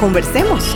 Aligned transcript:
Conversemos. 0.00 0.74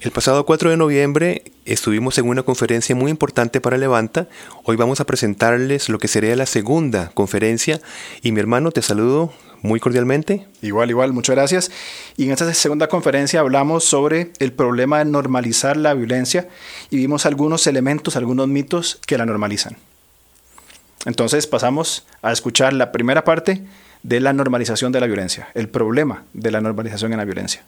El 0.00 0.12
pasado 0.12 0.46
4 0.46 0.70
de 0.70 0.76
noviembre 0.76 1.42
estuvimos 1.64 2.16
en 2.18 2.28
una 2.28 2.44
conferencia 2.44 2.94
muy 2.94 3.10
importante 3.10 3.60
para 3.60 3.76
Levanta. 3.76 4.28
Hoy 4.62 4.76
vamos 4.76 5.00
a 5.00 5.04
presentarles 5.04 5.88
lo 5.88 5.98
que 5.98 6.06
sería 6.06 6.36
la 6.36 6.46
segunda 6.46 7.10
conferencia 7.12 7.80
y 8.22 8.30
mi 8.30 8.38
hermano 8.38 8.70
te 8.70 8.82
saludo 8.82 9.32
muy 9.60 9.80
cordialmente. 9.80 10.46
Igual, 10.62 10.90
igual, 10.90 11.12
muchas 11.12 11.34
gracias. 11.34 11.72
Y 12.16 12.26
en 12.26 12.30
esta 12.30 12.54
segunda 12.54 12.86
conferencia 12.86 13.40
hablamos 13.40 13.82
sobre 13.82 14.30
el 14.38 14.52
problema 14.52 15.00
de 15.00 15.06
normalizar 15.06 15.76
la 15.76 15.92
violencia 15.94 16.48
y 16.88 16.98
vimos 16.98 17.26
algunos 17.26 17.66
elementos, 17.66 18.14
algunos 18.14 18.46
mitos 18.46 19.00
que 19.06 19.18
la 19.18 19.26
normalizan. 19.26 19.76
Entonces 21.06 21.46
pasamos 21.46 22.06
a 22.22 22.32
escuchar 22.32 22.72
la 22.72 22.92
primera 22.92 23.24
parte 23.24 23.64
de 24.02 24.20
la 24.20 24.32
normalización 24.32 24.92
de 24.92 25.00
la 25.00 25.06
violencia, 25.06 25.48
el 25.54 25.68
problema 25.68 26.24
de 26.32 26.50
la 26.50 26.60
normalización 26.60 27.12
en 27.12 27.18
la 27.18 27.24
violencia. 27.24 27.64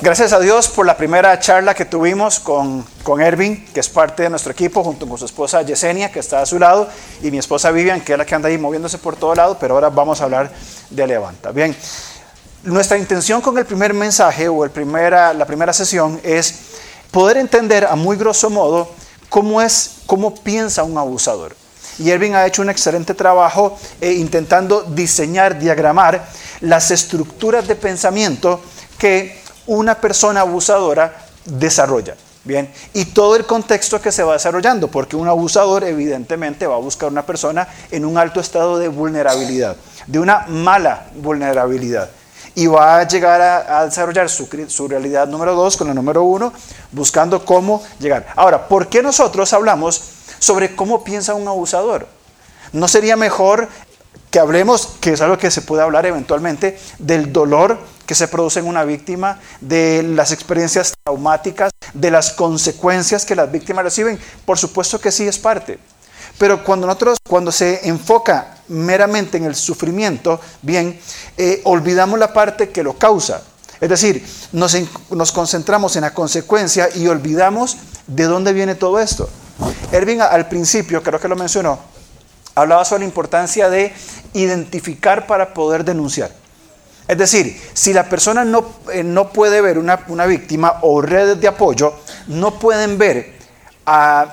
Gracias 0.00 0.34
a 0.34 0.40
Dios 0.40 0.68
por 0.68 0.84
la 0.84 0.96
primera 0.96 1.38
charla 1.40 1.74
que 1.74 1.86
tuvimos 1.86 2.38
con, 2.38 2.84
con 3.02 3.20
Ervin, 3.22 3.64
que 3.72 3.80
es 3.80 3.88
parte 3.88 4.24
de 4.24 4.30
nuestro 4.30 4.52
equipo, 4.52 4.84
junto 4.84 5.08
con 5.08 5.16
su 5.16 5.24
esposa 5.24 5.62
Yesenia, 5.62 6.12
que 6.12 6.18
está 6.18 6.42
a 6.42 6.46
su 6.46 6.58
lado, 6.58 6.86
y 7.22 7.30
mi 7.30 7.38
esposa 7.38 7.70
Vivian, 7.70 8.02
que 8.02 8.12
es 8.12 8.18
la 8.18 8.26
que 8.26 8.34
anda 8.34 8.48
ahí 8.48 8.58
moviéndose 8.58 8.98
por 8.98 9.16
todo 9.16 9.34
lado, 9.34 9.56
pero 9.58 9.74
ahora 9.74 9.88
vamos 9.88 10.20
a 10.20 10.24
hablar 10.24 10.52
de 10.90 11.06
Levanta. 11.06 11.50
Bien, 11.50 11.74
nuestra 12.62 12.98
intención 12.98 13.40
con 13.40 13.56
el 13.56 13.64
primer 13.64 13.94
mensaje 13.94 14.48
o 14.48 14.64
el 14.64 14.70
primera, 14.70 15.32
la 15.32 15.46
primera 15.46 15.72
sesión 15.72 16.20
es 16.22 16.58
poder 17.10 17.38
entender 17.38 17.86
a 17.86 17.96
muy 17.96 18.18
grosso 18.18 18.50
modo 18.50 18.90
cómo 19.30 19.62
es, 19.62 20.02
cómo 20.04 20.34
piensa 20.34 20.84
un 20.84 20.98
abusador. 20.98 21.56
Y 21.98 22.10
Ervin 22.10 22.34
ha 22.34 22.46
hecho 22.46 22.62
un 22.62 22.70
excelente 22.70 23.14
trabajo 23.14 23.78
eh, 24.00 24.12
intentando 24.12 24.82
diseñar, 24.82 25.58
diagramar 25.58 26.26
las 26.60 26.90
estructuras 26.90 27.66
de 27.66 27.76
pensamiento 27.76 28.60
que 28.98 29.40
una 29.66 29.94
persona 30.00 30.40
abusadora 30.40 31.26
desarrolla. 31.44 32.14
Bien, 32.44 32.72
y 32.94 33.06
todo 33.06 33.34
el 33.34 33.44
contexto 33.44 34.00
que 34.00 34.12
se 34.12 34.22
va 34.22 34.34
desarrollando, 34.34 34.86
porque 34.86 35.16
un 35.16 35.26
abusador 35.26 35.82
evidentemente 35.82 36.64
va 36.68 36.76
a 36.76 36.78
buscar 36.78 37.10
una 37.10 37.26
persona 37.26 37.66
en 37.90 38.04
un 38.04 38.16
alto 38.16 38.38
estado 38.38 38.78
de 38.78 38.86
vulnerabilidad, 38.86 39.76
de 40.06 40.20
una 40.20 40.46
mala 40.46 41.08
vulnerabilidad, 41.16 42.08
y 42.54 42.68
va 42.68 43.00
a 43.00 43.08
llegar 43.08 43.40
a, 43.40 43.84
desarrollar 43.84 44.30
su, 44.30 44.48
su, 44.68 44.86
realidad 44.86 45.26
número 45.26 45.56
dos 45.56 45.76
con 45.76 45.88
la 45.88 45.94
número 45.94 46.22
uno, 46.22 46.52
buscando 46.92 47.44
cómo 47.44 47.82
llegar. 47.98 48.28
Ahora, 48.36 48.68
¿por 48.68 48.86
qué 48.86 49.02
nosotros 49.02 49.52
hablamos 49.52 50.00
sobre 50.38 50.74
cómo 50.76 51.04
piensa 51.04 51.34
un 51.34 51.48
abusador? 51.48 52.06
¿No 52.72 52.88
sería 52.88 53.16
mejor 53.16 53.68
que 54.30 54.38
hablemos, 54.38 54.88
que 55.00 55.12
es 55.12 55.20
algo 55.20 55.38
que 55.38 55.50
se 55.50 55.62
puede 55.62 55.82
hablar 55.82 56.04
eventualmente, 56.06 56.78
del 56.98 57.32
dolor 57.32 57.78
que 58.06 58.14
se 58.14 58.28
produce 58.28 58.60
en 58.60 58.66
una 58.66 58.84
víctima, 58.84 59.40
de 59.60 60.02
las 60.02 60.32
experiencias 60.32 60.94
traumáticas, 61.02 61.70
de 61.94 62.10
las 62.10 62.32
consecuencias 62.32 63.24
que 63.24 63.34
las 63.34 63.50
víctimas 63.50 63.84
reciben. 63.84 64.18
Por 64.44 64.58
supuesto 64.58 65.00
que 65.00 65.10
sí 65.10 65.26
es 65.26 65.38
parte. 65.38 65.78
Pero 66.38 66.62
cuando 66.64 66.86
nosotros, 66.86 67.18
cuando 67.26 67.50
se 67.50 67.88
enfoca 67.88 68.58
meramente 68.68 69.38
en 69.38 69.44
el 69.44 69.54
sufrimiento, 69.54 70.40
bien, 70.62 71.00
eh, 71.36 71.62
olvidamos 71.64 72.18
la 72.18 72.32
parte 72.32 72.68
que 72.68 72.82
lo 72.82 72.94
causa. 72.94 73.42
Es 73.80 73.88
decir, 73.88 74.26
nos, 74.52 74.76
nos, 75.10 75.32
concentramos 75.32 75.96
en 75.96 76.02
la 76.02 76.14
consecuencia 76.14 76.88
y 76.94 77.06
olvidamos 77.08 77.76
de 78.06 78.24
dónde 78.24 78.52
viene 78.52 78.74
todo 78.74 79.00
esto. 79.00 79.28
Ervin 79.92 80.20
al 80.20 80.48
principio, 80.48 81.02
creo 81.02 81.20
que 81.20 81.28
lo 81.28 81.36
mencionó, 81.36 81.78
hablaba 82.54 82.84
sobre 82.84 83.00
la 83.00 83.06
importancia 83.06 83.68
de 83.68 83.92
identificar 84.34 85.26
para 85.26 85.54
poder 85.54 85.84
denunciar. 85.84 86.30
Es 87.08 87.18
decir, 87.18 87.60
si 87.72 87.92
la 87.92 88.08
persona 88.08 88.44
no, 88.44 88.64
eh, 88.92 89.04
no 89.04 89.32
puede 89.32 89.60
ver 89.60 89.78
una, 89.78 90.26
víctima 90.26 90.78
o 90.82 91.00
redes 91.00 91.40
de 91.40 91.48
apoyo, 91.48 91.94
no 92.26 92.58
pueden 92.58 92.98
ver, 92.98 93.36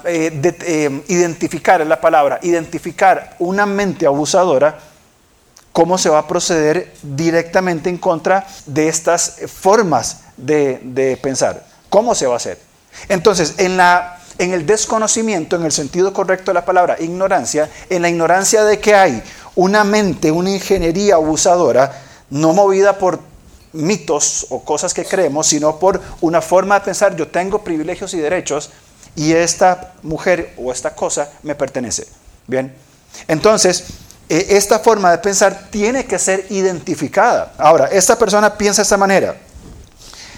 eh, 0.05 0.41
eh, 0.43 1.03
identificar 1.07 1.81
es 1.81 1.87
la 1.87 2.01
palabra, 2.01 2.39
identificar 2.41 3.35
una 3.37 3.67
mente 3.67 4.07
abusadora, 4.07 4.79
cómo 5.71 5.97
se 5.97 6.09
va 6.09 6.19
a 6.19 6.27
proceder 6.27 6.93
directamente 7.03 7.89
en 7.89 7.97
contra 7.97 8.47
de 8.65 8.87
estas 8.87 9.37
formas 9.47 10.21
de, 10.35 10.79
de 10.83 11.17
pensar. 11.17 11.63
¿Cómo 11.89 12.15
se 12.15 12.25
va 12.25 12.33
a 12.33 12.37
hacer? 12.37 12.59
Entonces, 13.07 13.55
en, 13.57 13.77
la, 13.77 14.19
en 14.37 14.53
el 14.53 14.65
desconocimiento, 14.65 15.55
en 15.55 15.65
el 15.65 15.71
sentido 15.71 16.13
correcto 16.13 16.51
de 16.51 16.55
la 16.55 16.65
palabra 16.65 16.97
ignorancia, 16.99 17.69
en 17.89 18.01
la 18.01 18.09
ignorancia 18.09 18.63
de 18.63 18.79
que 18.79 18.95
hay 18.95 19.23
una 19.55 19.83
mente, 19.83 20.31
una 20.31 20.49
ingeniería 20.49 21.15
abusadora, 21.15 22.01
no 22.29 22.53
movida 22.53 22.97
por 22.97 23.19
mitos 23.73 24.47
o 24.49 24.63
cosas 24.63 24.93
que 24.93 25.05
creemos, 25.05 25.47
sino 25.47 25.77
por 25.77 26.01
una 26.21 26.41
forma 26.41 26.79
de 26.79 26.85
pensar, 26.85 27.15
yo 27.15 27.27
tengo 27.27 27.63
privilegios 27.63 28.13
y 28.13 28.17
derechos 28.17 28.69
y 29.15 29.33
esta 29.33 29.93
mujer 30.03 30.53
o 30.57 30.71
esta 30.71 30.95
cosa 30.95 31.29
me 31.43 31.55
pertenece. 31.55 32.07
Bien, 32.47 32.73
entonces, 33.27 33.85
eh, 34.29 34.47
esta 34.49 34.79
forma 34.79 35.11
de 35.11 35.17
pensar 35.19 35.67
tiene 35.69 36.05
que 36.05 36.17
ser 36.17 36.45
identificada. 36.49 37.53
Ahora, 37.57 37.87
esta 37.87 38.17
persona 38.17 38.57
piensa 38.57 38.81
de 38.81 38.83
esta 38.83 38.97
manera. 38.97 39.35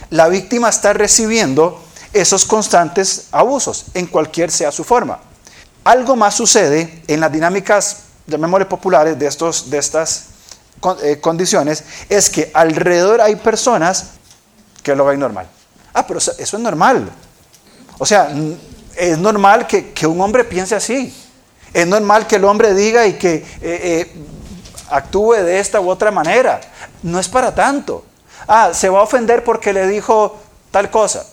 La 0.10 0.28
víctima 0.28 0.70
está 0.70 0.94
recibiendo 0.94 1.85
esos 2.16 2.46
constantes 2.46 3.28
abusos, 3.32 3.88
en 3.94 4.08
cualquier 4.08 4.50
sea 4.50 4.72
su 4.72 4.86
forma. 4.86 5.20
Algo 5.84 6.16
más 6.16 6.34
sucede 6.34 7.04
en 7.08 7.20
las 7.20 7.32
dinámicas, 7.32 7.98
llamémosle 8.26 8.66
populares, 8.66 9.20
de, 9.20 9.28
estos, 9.28 9.70
de 9.70 9.78
estas 9.78 10.28
eh, 11.04 11.20
condiciones 11.20 11.84
es 12.10 12.30
que 12.30 12.52
alrededor 12.54 13.20
hay 13.20 13.36
personas 13.36 14.12
que 14.82 14.96
lo 14.96 15.06
ven 15.06 15.20
normal. 15.20 15.48
Ah, 15.94 16.08
pero 16.08 16.20
eso 16.20 16.32
es 16.38 16.54
normal. 16.54 17.10
O 17.98 18.06
sea, 18.06 18.30
es 18.96 19.18
normal 19.18 19.68
que, 19.68 20.08
un 20.08 20.22
hombre 20.22 20.46
piense 20.46 20.74
así. 20.74 21.14
Es 21.74 21.86
normal 21.86 22.28
que 22.28 22.38
el 22.38 22.46
hombre 22.46 22.74
diga 22.74 23.06
y 23.06 23.14
que 23.14 23.36
eh, 23.36 23.46
eh, 23.62 24.14
actúe 24.90 25.34
de 25.34 25.60
esta 25.60 25.82
u 25.82 25.90
otra 25.90 26.12
manera. 26.12 26.62
No 27.04 27.20
es 27.20 27.28
para 27.28 27.54
tanto. 27.54 28.06
Ah, 28.48 28.72
se 28.74 28.88
va 28.88 29.00
a 29.00 29.04
ofender 29.04 29.44
porque 29.44 29.74
le 29.74 29.86
dijo 29.88 30.38
tal 30.72 30.90
cosa. 30.90 31.26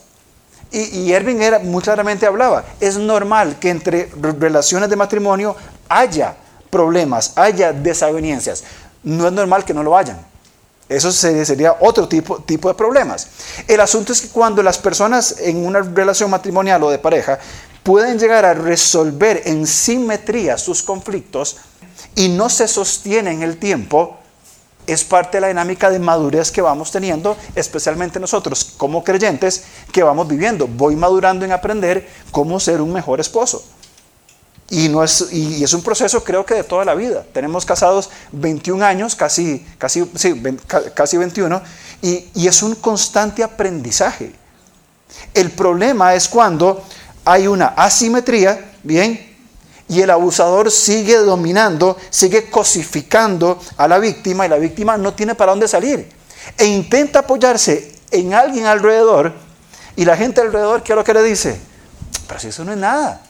Y, 0.73 1.01
y 1.01 1.13
era, 1.13 1.59
muy 1.59 1.83
claramente 1.83 2.27
hablaba, 2.27 2.65
es 2.81 2.97
normal 2.97 3.59
que 3.61 3.69
entre 3.69 4.11
relaciones 4.39 4.89
de 4.89 4.97
matrimonio 4.97 5.55
haya 5.89 6.35
problemas, 6.71 7.35
haya 7.37 7.73
desavenencias 7.73 8.65
no 9.03 9.27
es 9.27 9.33
normal 9.33 9.65
que 9.65 9.75
no 9.75 9.83
lo 9.83 9.97
hayan. 9.97 10.19
Eso 10.89 11.11
sería 11.11 11.77
otro 11.81 12.07
tipo, 12.07 12.41
tipo 12.41 12.69
de 12.69 12.75
problemas. 12.75 13.29
El 13.67 13.81
asunto 13.81 14.13
es 14.13 14.21
que 14.21 14.29
cuando 14.29 14.63
las 14.63 14.79
personas 14.79 15.37
en 15.39 15.65
una 15.65 15.81
relación 15.81 16.31
matrimonial 16.31 16.83
o 16.83 16.91
de 16.91 16.99
pareja 16.99 17.39
pueden 17.83 18.19
llegar 18.19 18.45
a 18.45 18.55
resolver 18.55 19.43
en 19.47 19.67
simetría 19.67 20.59
sus 20.59 20.83
conflictos 20.83 21.57
y 22.15 22.29
no 22.29 22.51
se 22.51 22.69
sostienen 22.69 23.43
el 23.43 23.57
tiempo, 23.57 24.19
es 24.87 25.05
parte 25.05 25.37
de 25.37 25.43
la 25.43 25.49
dinámica 25.49 25.91
de 25.91 25.99
madurez 25.99 26.51
que 26.51 26.61
vamos 26.61 26.91
teniendo, 26.91 27.37
especialmente 27.55 28.19
nosotros 28.19 28.73
como 28.77 29.05
creyentes 29.05 29.65
que 29.93 30.03
vamos 30.03 30.29
viviendo. 30.29 30.67
Voy 30.67 30.97
madurando 30.97 31.45
en 31.45 31.53
aprender 31.53 32.09
cómo 32.31 32.59
ser 32.59 32.81
un 32.81 32.93
mejor 32.93 33.21
esposo. 33.21 33.65
Y, 34.71 34.89
no 34.89 35.05
es, 35.05 35.29
y 35.33 35.63
es 35.63 35.75
un 35.75 35.83
proceso 35.83 36.25
creo 36.25 36.47
que 36.47 36.55
de 36.55 36.65
toda 36.65 36.85
la 36.85 36.95
vida. 36.95 37.25
Tenemos 37.33 37.67
casados 37.67 38.11
21 38.33 38.85
años, 38.85 39.15
casi, 39.15 39.67
casi, 39.77 40.11
sí, 40.15 40.43
casi 40.95 41.17
21, 41.19 41.61
y, 42.01 42.31
y 42.35 42.47
es 42.49 42.63
un 42.63 42.75
constante 42.77 43.43
aprendizaje. 43.43 44.33
El 45.35 45.51
problema 45.51 46.15
es 46.15 46.27
cuando 46.27 46.83
hay 47.25 47.47
una 47.47 47.67
asimetría, 47.69 48.73
¿bien? 48.83 49.32
Y 49.89 50.01
el 50.01 50.11
abusador 50.11 50.71
sigue 50.71 51.17
dominando, 51.19 51.97
sigue 52.11 52.51
cosificando 52.51 53.61
a 53.77 53.89
la 53.89 53.99
víctima 53.99 54.47
y 54.47 54.49
la 54.49 54.57
víctima 54.57 54.97
no 54.97 55.15
tiene 55.15 55.35
para 55.35 55.53
dónde 55.53 55.69
salir. 55.69 56.11
E 56.57 56.65
intenta 56.65 57.21
apoyarse 57.21 57.95
en 58.11 58.35
alguien 58.35 58.67
alrededor 58.67 59.33
y 59.97 60.05
la 60.05 60.17
gente 60.17 60.41
alrededor, 60.41 60.83
¿qué 60.83 60.93
es 60.93 60.97
lo 60.97 61.05
que 61.05 61.15
le 61.15 61.23
dice? 61.23 61.61
Pero 62.27 62.41
si 62.41 62.49
eso 62.49 62.65
no 62.65 62.73
es 62.73 62.79
nada 62.79 63.23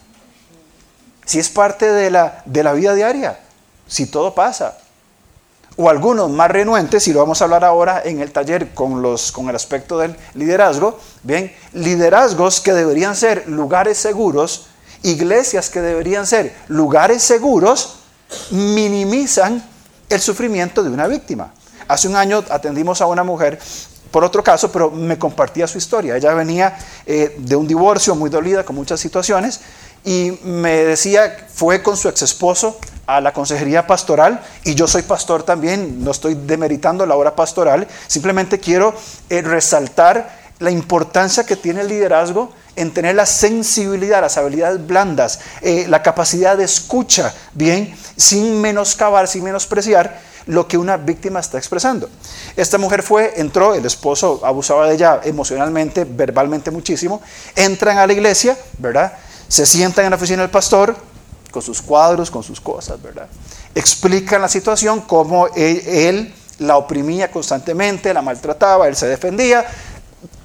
si 1.24 1.38
es 1.38 1.48
parte 1.48 1.90
de 1.90 2.10
la, 2.10 2.42
de 2.44 2.62
la 2.62 2.72
vida 2.72 2.94
diaria. 2.94 3.38
si 3.86 4.06
todo 4.06 4.34
pasa. 4.34 4.78
O 5.76 5.88
algunos 5.88 6.30
más 6.30 6.50
renuentes, 6.50 7.08
y 7.08 7.12
lo 7.12 7.20
vamos 7.20 7.40
a 7.40 7.44
hablar 7.44 7.64
ahora 7.64 8.02
en 8.04 8.20
el 8.20 8.32
taller 8.32 8.74
con, 8.74 9.02
los, 9.02 9.32
con 9.32 9.48
el 9.48 9.56
aspecto 9.56 9.98
del 9.98 10.16
liderazgo, 10.34 10.98
bien, 11.22 11.54
liderazgos 11.72 12.60
que 12.60 12.72
deberían 12.72 13.16
ser 13.16 13.48
lugares 13.48 13.98
seguros, 13.98 14.66
iglesias 15.02 15.70
que 15.70 15.80
deberían 15.80 16.26
ser 16.26 16.54
lugares 16.68 17.22
seguros, 17.22 17.96
minimizan 18.50 19.62
el 20.08 20.20
sufrimiento 20.20 20.82
de 20.82 20.90
una 20.90 21.06
víctima. 21.06 21.52
Hace 21.88 22.08
un 22.08 22.16
año 22.16 22.44
atendimos 22.50 23.00
a 23.00 23.06
una 23.06 23.24
mujer 23.24 23.58
por 24.12 24.22
otro 24.24 24.44
caso, 24.44 24.70
pero 24.70 24.90
me 24.90 25.18
compartía 25.18 25.66
su 25.66 25.78
historia. 25.78 26.16
Ella 26.16 26.34
venía 26.34 26.76
eh, 27.06 27.34
de 27.38 27.56
un 27.56 27.66
divorcio 27.66 28.14
muy 28.14 28.28
dolida, 28.28 28.62
con 28.62 28.76
muchas 28.76 29.00
situaciones, 29.00 29.60
y 30.04 30.38
me 30.44 30.84
decía, 30.84 31.48
fue 31.52 31.82
con 31.82 31.96
su 31.96 32.08
ex 32.08 32.22
esposo 32.22 32.78
a 33.06 33.20
la 33.20 33.32
consejería 33.32 33.86
pastoral, 33.86 34.40
y 34.64 34.74
yo 34.74 34.86
soy 34.86 35.02
pastor 35.02 35.42
también, 35.42 36.04
no 36.04 36.10
estoy 36.10 36.34
demeritando 36.34 37.06
la 37.06 37.16
obra 37.16 37.34
pastoral, 37.34 37.88
simplemente 38.06 38.60
quiero 38.60 38.94
eh, 39.30 39.40
resaltar 39.40 40.41
la 40.62 40.70
importancia 40.70 41.44
que 41.44 41.56
tiene 41.56 41.82
el 41.82 41.88
liderazgo 41.88 42.52
en 42.76 42.92
tener 42.92 43.14
la 43.14 43.26
sensibilidad, 43.26 44.20
las 44.20 44.38
habilidades 44.38 44.86
blandas, 44.86 45.40
eh, 45.60 45.86
la 45.88 46.02
capacidad 46.02 46.56
de 46.56 46.64
escucha, 46.64 47.34
bien, 47.52 47.94
sin 48.16 48.60
menoscabar, 48.60 49.28
sin 49.28 49.44
menospreciar 49.44 50.20
lo 50.46 50.66
que 50.66 50.78
una 50.78 50.96
víctima 50.96 51.40
está 51.40 51.58
expresando. 51.58 52.08
Esta 52.56 52.78
mujer 52.78 53.02
fue, 53.02 53.34
entró, 53.36 53.74
el 53.74 53.84
esposo 53.84 54.40
abusaba 54.44 54.88
de 54.88 54.94
ella 54.94 55.20
emocionalmente, 55.24 56.04
verbalmente 56.04 56.70
muchísimo, 56.70 57.20
entran 57.54 57.98
a 57.98 58.06
la 58.06 58.12
iglesia, 58.12 58.56
¿verdad? 58.78 59.12
Se 59.48 59.66
sientan 59.66 60.06
en 60.06 60.10
la 60.10 60.16
oficina 60.16 60.42
del 60.42 60.50
pastor, 60.50 60.96
con 61.50 61.62
sus 61.62 61.82
cuadros, 61.82 62.30
con 62.30 62.42
sus 62.42 62.60
cosas, 62.60 63.00
¿verdad? 63.02 63.26
Explican 63.74 64.40
la 64.40 64.48
situación, 64.48 65.02
cómo 65.02 65.48
él, 65.54 66.34
la 66.58 66.76
oprimía 66.76 67.30
constantemente, 67.30 68.14
la 68.14 68.22
maltrataba, 68.22 68.88
él 68.88 68.96
se 68.96 69.06
defendía. 69.06 69.64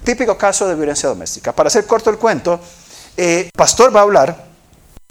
Típico 0.04 0.36
caso 0.36 0.66
de 0.66 0.74
violencia 0.74 1.08
doméstica. 1.08 1.52
Para 1.52 1.68
hacer 1.68 1.86
corto 1.86 2.10
el 2.10 2.18
cuento, 2.18 2.60
eh, 3.16 3.50
pastor 3.54 3.94
va 3.94 4.00
a 4.00 4.02
hablar, 4.04 4.46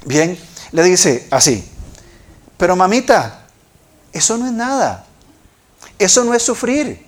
bien, 0.06 0.38
le 0.72 0.84
dice 0.84 1.28
así, 1.32 1.70
pero 2.58 2.76
mamita, 2.76 3.48
eso 4.12 4.38
no 4.38 4.48
es 4.48 4.54
nada. 4.54 5.06
Eso 6.00 6.24
no 6.24 6.34
es 6.34 6.44
sufrir. 6.44 7.06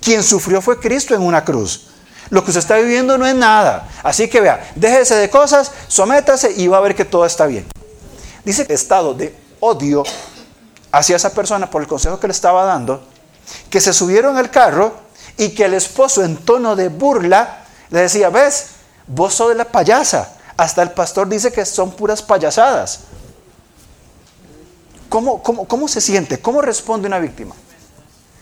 Quien 0.00 0.22
sufrió 0.22 0.60
fue 0.60 0.80
Cristo 0.80 1.14
en 1.14 1.22
una 1.22 1.44
cruz. 1.44 1.88
Lo 2.30 2.42
que 2.42 2.50
usted 2.50 2.60
está 2.60 2.76
viviendo 2.76 3.18
no 3.18 3.26
es 3.26 3.34
nada. 3.34 3.88
Así 4.02 4.28
que 4.28 4.40
vea, 4.40 4.72
déjese 4.74 5.14
de 5.16 5.28
cosas, 5.28 5.70
sométase 5.88 6.52
y 6.56 6.66
va 6.66 6.78
a 6.78 6.80
ver 6.80 6.94
que 6.94 7.04
todo 7.04 7.26
está 7.26 7.46
bien. 7.46 7.66
Dice 8.44 8.66
que 8.66 8.72
estado 8.72 9.14
de 9.14 9.36
odio 9.60 10.02
hacia 10.90 11.16
esa 11.16 11.32
persona 11.32 11.70
por 11.70 11.82
el 11.82 11.88
consejo 11.88 12.18
que 12.18 12.26
le 12.26 12.32
estaba 12.32 12.64
dando, 12.64 13.06
que 13.70 13.80
se 13.80 13.92
subieron 13.92 14.36
al 14.36 14.50
carro 14.50 14.94
y 15.36 15.50
que 15.50 15.64
el 15.64 15.74
esposo 15.74 16.22
en 16.22 16.36
tono 16.36 16.76
de 16.76 16.88
burla 16.88 17.64
le 17.90 18.00
decía, 18.00 18.30
ves, 18.30 18.66
vos 19.06 19.34
sos 19.34 19.50
de 19.50 19.54
la 19.54 19.64
payasa. 19.64 20.34
Hasta 20.56 20.82
el 20.82 20.90
pastor 20.90 21.28
dice 21.28 21.52
que 21.52 21.64
son 21.64 21.92
puras 21.92 22.22
payasadas. 22.22 23.00
¿Cómo, 25.08 25.42
cómo, 25.42 25.88
se 25.88 26.00
siente? 26.00 26.40
¿Cómo 26.40 26.62
responde 26.62 27.06
una 27.06 27.18
víctima? 27.18 27.54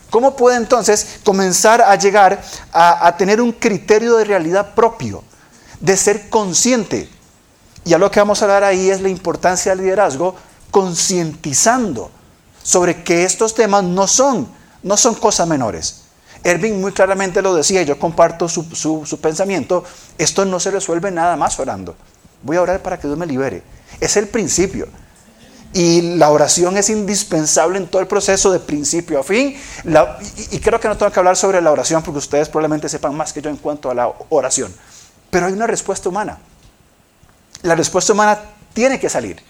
¿Cómo 0.08 0.36
puede 0.36 0.56
entonces 0.56 1.18
comenzar 1.24 1.82
a 1.82 1.96
llegar 1.96 2.40
a, 2.72 3.06
a, 3.06 3.16
tener 3.16 3.40
un 3.40 3.52
criterio 3.52 4.16
de 4.16 4.24
realidad 4.24 4.74
propio, 4.74 5.24
de 5.80 5.96
ser 5.96 6.28
consciente? 6.30 7.08
Y 7.84 7.92
a 7.92 7.98
lo 7.98 8.10
que 8.10 8.20
vamos 8.20 8.40
a 8.40 8.44
hablar 8.44 8.64
ahí 8.64 8.88
es 8.88 9.00
la 9.00 9.08
importancia 9.08 9.74
del 9.74 9.84
liderazgo, 9.84 10.36
concientizando 10.70 12.10
sobre 12.62 13.02
que 13.02 13.24
estos 13.24 13.54
temas 13.54 13.82
no 13.82 14.06
son, 14.06 14.48
no 14.82 14.96
son 14.96 15.14
cosas 15.16 15.48
menores. 15.48 16.02
Ervin 16.42 16.80
muy 16.80 16.92
claramente 16.92 17.42
lo 17.42 17.54
decía, 17.54 17.82
y 17.82 17.84
yo 17.84 17.98
comparto 17.98 18.48
su, 18.48 18.64
su, 18.74 19.04
su 19.04 19.20
pensamiento, 19.20 19.84
esto 20.18 20.44
no 20.44 20.58
se 20.58 20.70
resuelve 20.70 21.10
nada 21.10 21.36
más 21.36 21.58
orando. 21.58 21.96
Voy 22.42 22.56
a 22.56 22.62
orar 22.62 22.80
para 22.80 22.98
que 22.98 23.06
Dios 23.06 23.18
me 23.18 23.26
libere. 23.26 23.62
Es 24.00 24.16
el 24.16 24.28
principio. 24.28 24.88
Y 25.72 26.16
la 26.16 26.30
oración 26.30 26.76
es 26.76 26.90
indispensable 26.90 27.78
en 27.78 27.86
todo 27.86 28.02
el 28.02 28.08
proceso 28.08 28.50
de 28.50 28.58
principio 28.58 29.20
a 29.20 29.22
fin. 29.22 29.56
y, 30.50 30.58
creo 30.58 30.80
que 30.80 30.88
no 30.88 30.96
tengo 30.96 31.12
que 31.12 31.20
hablar 31.20 31.36
sobre 31.36 31.60
la 31.60 31.70
oración 31.70 32.02
porque 32.02 32.18
ustedes 32.18 32.48
probablemente 32.48 32.88
sepan 32.88 33.14
más 33.14 33.32
que 33.32 33.40
yo 33.40 33.50
en 33.50 33.56
cuanto 33.56 33.90
a 33.90 33.94
la 33.94 34.12
oración. 34.30 34.74
Pero 35.30 35.46
hay 35.46 35.52
una 35.52 35.68
respuesta 35.68 36.08
humana. 36.08 36.38
La 37.62 37.76
respuesta 37.76 38.12
humana 38.12 38.40
tiene 38.72 38.98
que 38.98 39.08
salir. 39.08 39.40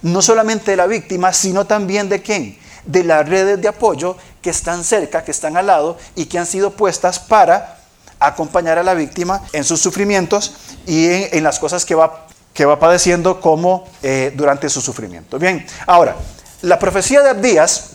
No 0.00 0.22
solamente 0.22 0.70
de 0.70 0.76
la 0.78 0.86
víctima, 0.86 1.32
sino 1.32 1.66
también 1.66 2.08
de 2.08 2.22
quién? 2.22 2.58
De 2.86 3.04
las 3.04 3.28
redes 3.28 3.60
de 3.60 3.68
apoyo 3.68 4.16
que 4.42 4.50
están 4.50 4.84
cerca, 4.84 5.24
que 5.24 5.30
están 5.30 5.56
al 5.56 5.66
lado 5.66 5.96
y 6.14 6.26
que 6.26 6.38
han 6.38 6.46
sido 6.46 6.72
puestas 6.72 7.18
para 7.18 7.78
acompañar 8.20 8.78
a 8.78 8.82
la 8.82 8.94
víctima 8.94 9.42
en 9.52 9.64
sus 9.64 9.80
sufrimientos 9.80 10.54
y 10.86 11.06
en, 11.06 11.42
las 11.44 11.58
cosas 11.58 11.84
que 11.84 11.94
va 11.94 12.26
que 12.58 12.64
va 12.64 12.80
padeciendo 12.80 13.40
como 13.40 13.86
eh, 14.02 14.32
durante 14.34 14.68
su 14.68 14.80
sufrimiento. 14.80 15.38
Bien, 15.38 15.64
ahora, 15.86 16.16
la 16.62 16.76
profecía 16.76 17.22
de 17.22 17.30
Abdías 17.30 17.90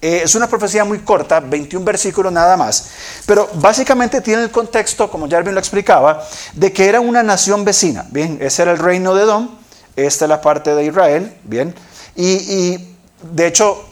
eh, 0.00 0.22
es 0.24 0.34
una 0.34 0.46
profecía 0.46 0.82
muy 0.86 1.00
corta, 1.00 1.40
21 1.40 1.84
versículos 1.84 2.32
nada 2.32 2.56
más, 2.56 2.88
pero 3.26 3.50
básicamente 3.56 4.22
tiene 4.22 4.44
el 4.44 4.50
contexto, 4.50 5.10
como 5.10 5.28
bien 5.28 5.52
lo 5.52 5.60
explicaba, 5.60 6.24
de 6.54 6.72
que 6.72 6.88
era 6.88 7.00
una 7.00 7.22
nación 7.22 7.66
vecina. 7.66 8.06
Bien, 8.08 8.38
ese 8.40 8.62
era 8.62 8.72
el 8.72 8.78
reino 8.78 9.14
de 9.14 9.24
Edom, 9.24 9.58
esta 9.94 10.24
es 10.24 10.28
la 10.30 10.40
parte 10.40 10.74
de 10.74 10.86
Israel, 10.86 11.36
bien, 11.44 11.74
y, 12.16 12.78
de 13.20 13.46
hecho 13.46 13.84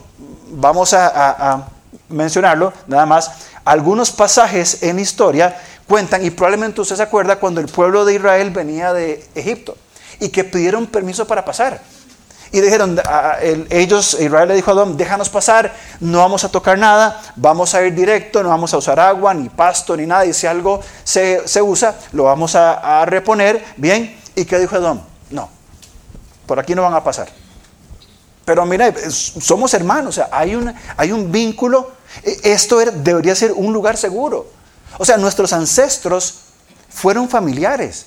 vamos 0.49 0.93
a 0.93 1.67
mencionarlo 2.09 2.73
nada 2.87 3.05
más. 3.05 3.31
Algunos 3.65 4.11
pasajes 4.11 4.83
en 4.83 4.99
historia 4.99 5.57
cuentan, 5.87 6.25
y 6.25 6.29
probablemente 6.29 6.81
usted 6.81 6.95
se 6.95 7.03
acuerda 7.03 7.37
cuando 7.37 7.61
el 7.61 7.67
pueblo 7.67 8.05
de 8.05 8.15
Israel 8.15 8.51
venía 8.51 8.93
de 8.93 9.25
Egipto 9.35 9.77
y 10.19 10.29
que 10.29 10.43
pidieron 10.43 10.87
permiso 10.87 11.25
para 11.27 11.45
pasar. 11.45 11.81
Y 12.51 12.61
dijeron, 12.61 12.99
ellos, 13.69 14.17
Israel 14.19 14.47
le 14.47 14.55
dijo 14.55 14.71
a 14.71 14.73
Adón, 14.73 14.95
déjanos 14.95 15.29
pasar, 15.29 15.73
no 15.99 16.19
vamos 16.19 16.43
a 16.45 16.49
tocar 16.49 16.77
nada, 16.77 17.21
vamos 17.35 17.75
a 17.75 17.83
ir 17.83 17.93
directo, 17.93 18.41
no 18.41 18.49
vamos 18.49 18.73
a 18.73 18.77
usar 18.77 18.99
agua, 18.99 19.33
ni 19.33 19.49
pasto, 19.49 19.97
ni 19.97 20.05
nada, 20.05 20.25
y 20.25 20.33
si 20.33 20.47
algo 20.47 20.79
se, 21.03 21.41
usa, 21.61 21.95
lo 22.13 22.23
vamos 22.23 22.55
a, 22.55 23.05
reponer, 23.05 23.63
bien. 23.75 24.17
¿Y 24.35 24.45
qué 24.45 24.59
dijo 24.59 24.75
Adón? 24.75 25.01
No, 25.29 25.49
por 26.45 26.59
aquí 26.59 26.73
no 26.73 26.83
van 26.83 26.93
a 26.93 27.03
pasar. 27.03 27.27
Pero 28.47 28.65
mira, 28.65 28.93
somos 29.11 29.73
hermanos, 29.73 30.07
o 30.07 30.21
sea, 30.21 30.29
hay, 30.31 30.57
hay 30.95 31.11
un 31.11 31.29
vínculo, 31.33 31.91
e, 32.23 32.53
esto 32.53 32.77
debería 32.77 33.35
ser 33.35 33.51
un 33.51 33.73
lugar 33.73 33.97
seguro. 33.97 34.47
O 34.97 35.03
sea, 35.03 35.17
nuestros 35.17 35.51
ancestros 35.51 36.35
fueron 36.87 37.27
familiares. 37.27 38.05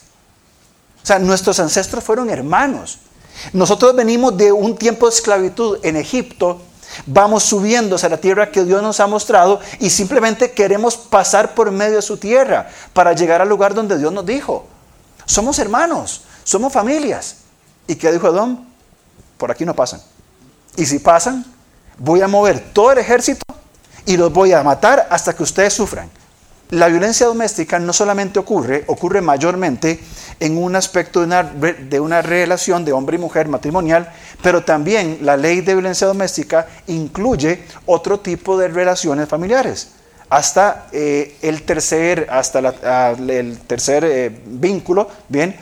O 1.03 1.07
sea, 1.07 1.19
nuestros 1.19 1.61
ancestros 1.61 2.03
fueron 2.03 2.31
hermanos. 2.31 3.01
Nosotros 3.53 3.95
venimos 3.95 4.35
de 4.39 4.51
un 4.51 4.79
tiempo 4.79 5.11
de 5.11 5.15
esclavitud 5.15 5.79
en 5.83 5.97
Egipto, 5.97 6.63
vamos 7.05 7.43
subiendo 7.43 7.97
a 8.03 8.09
la 8.09 8.17
tierra 8.17 8.51
que 8.51 8.65
Dios 8.65 8.83
nos 8.83 8.99
ha 8.99 9.07
mostrado 9.07 9.61
y 9.79 9.91
simplemente 9.91 10.53
queremos 10.53 10.97
pasar 10.97 11.55
por 11.55 11.71
medio 11.71 11.97
de 11.97 12.03
su 12.03 12.17
tierra 12.17 12.71
para 12.95 13.13
llegar 13.13 13.43
al 13.43 13.49
lugar 13.51 13.75
donde 13.75 13.99
Dios 13.99 14.11
nos 14.11 14.25
dijo. 14.25 14.65
Somos 15.27 15.59
hermanos, 15.59 16.23
somos 16.45 16.73
familias. 16.73 17.37
¿Y 17.87 17.97
qué 17.97 18.11
dijo 18.11 18.27
Adón? 18.27 18.67
Por 19.37 19.51
aquí 19.51 19.67
no 19.67 19.75
pasan. 19.75 20.01
Y 20.77 20.87
si 20.87 20.99
pasan, 20.99 21.45
voy 21.99 22.23
a 22.23 22.29
mover 22.29 22.61
todo 22.73 22.93
el 22.93 22.99
ejército 22.99 23.43
y 24.07 24.17
los 24.17 24.33
voy 24.33 24.53
a 24.53 24.63
matar 24.63 25.07
hasta 25.11 25.35
que 25.35 25.43
ustedes 25.43 25.75
sufran. 25.75 26.09
La 26.71 26.87
violencia 26.87 27.27
doméstica 27.27 27.81
no 27.81 27.93
solamente 27.93 28.39
ocurre, 28.39 28.85
ocurre 28.87 29.21
mayormente 29.21 29.99
en 30.39 30.57
un 30.57 30.77
aspecto 30.77 31.27
de 31.27 32.01
una, 32.01 32.23
relación 32.23 32.85
de 32.85 32.93
hombre 32.93 33.17
y 33.17 33.21
mujer 33.21 33.49
matrimonial, 33.49 34.09
pero 34.41 34.63
también 34.63 35.19
la 35.23 35.37
ley 35.37 35.63
de 35.63 35.75
violencia 35.75 36.07
doméstica 36.07 36.69
incluye 36.87 37.65
otro 37.87 38.21
tipo 38.21 38.57
de 38.57 38.69
relaciones 38.69 39.29
familiares. 39.29 39.95
Hasta 40.29 40.87
eh, 40.93 41.37
el 41.43 41.63
tercer, 41.63 42.29
hasta 42.31 42.61
el 43.11 43.59
tercer 43.67 44.05
eh, 44.05 44.41
vínculo, 44.47 45.09
bien, 45.29 45.57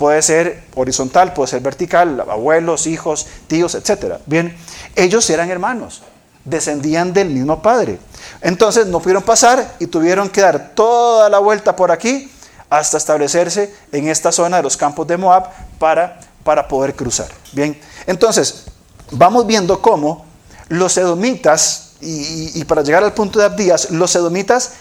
puede 0.00 0.22
ser 0.22 0.62
horizontal, 0.76 1.34
puede 1.34 1.48
ser 1.48 1.60
vertical, 1.60 2.18
abuelos, 2.22 2.86
hijos, 2.86 3.26
tíos, 3.48 3.74
etc. 3.74 4.14
Bien, 4.24 4.56
ellos 4.96 5.28
eran 5.28 5.50
hermanos 5.50 6.00
descendían 6.42 7.12
del 7.12 7.28
mismo 7.28 7.60
padre. 7.60 7.98
Entonces 8.40 8.86
no 8.86 9.00
pudieron 9.00 9.22
pasar 9.22 9.76
y 9.78 9.88
tuvieron 9.88 10.30
que 10.30 10.40
dar 10.40 10.70
toda 10.74 11.28
la 11.28 11.38
vuelta 11.38 11.76
por 11.76 11.92
aquí 11.92 12.32
hasta 12.70 12.96
establecerse 12.96 13.74
en 13.92 14.08
esta 14.08 14.32
zona 14.32 14.56
de 14.56 14.62
los 14.62 14.78
campos 14.78 15.06
de 15.06 15.18
Moab 15.18 15.50
para, 15.78 16.18
para 16.44 16.66
poder 16.66 16.96
cruzar. 16.96 17.28
Bien, 17.52 17.78
entonces 18.06 18.68
vamos 19.10 19.46
viendo 19.46 19.82
cómo 19.82 20.24
los 20.68 20.96
edomitas, 20.96 21.92
y, 22.00 22.64
para 22.64 22.80
llegar 22.82 23.04
al 23.04 23.12
punto 23.12 23.38
de 23.38 23.44
Abdías, 23.44 23.90
los 23.90 24.16
edomitas 24.16 24.72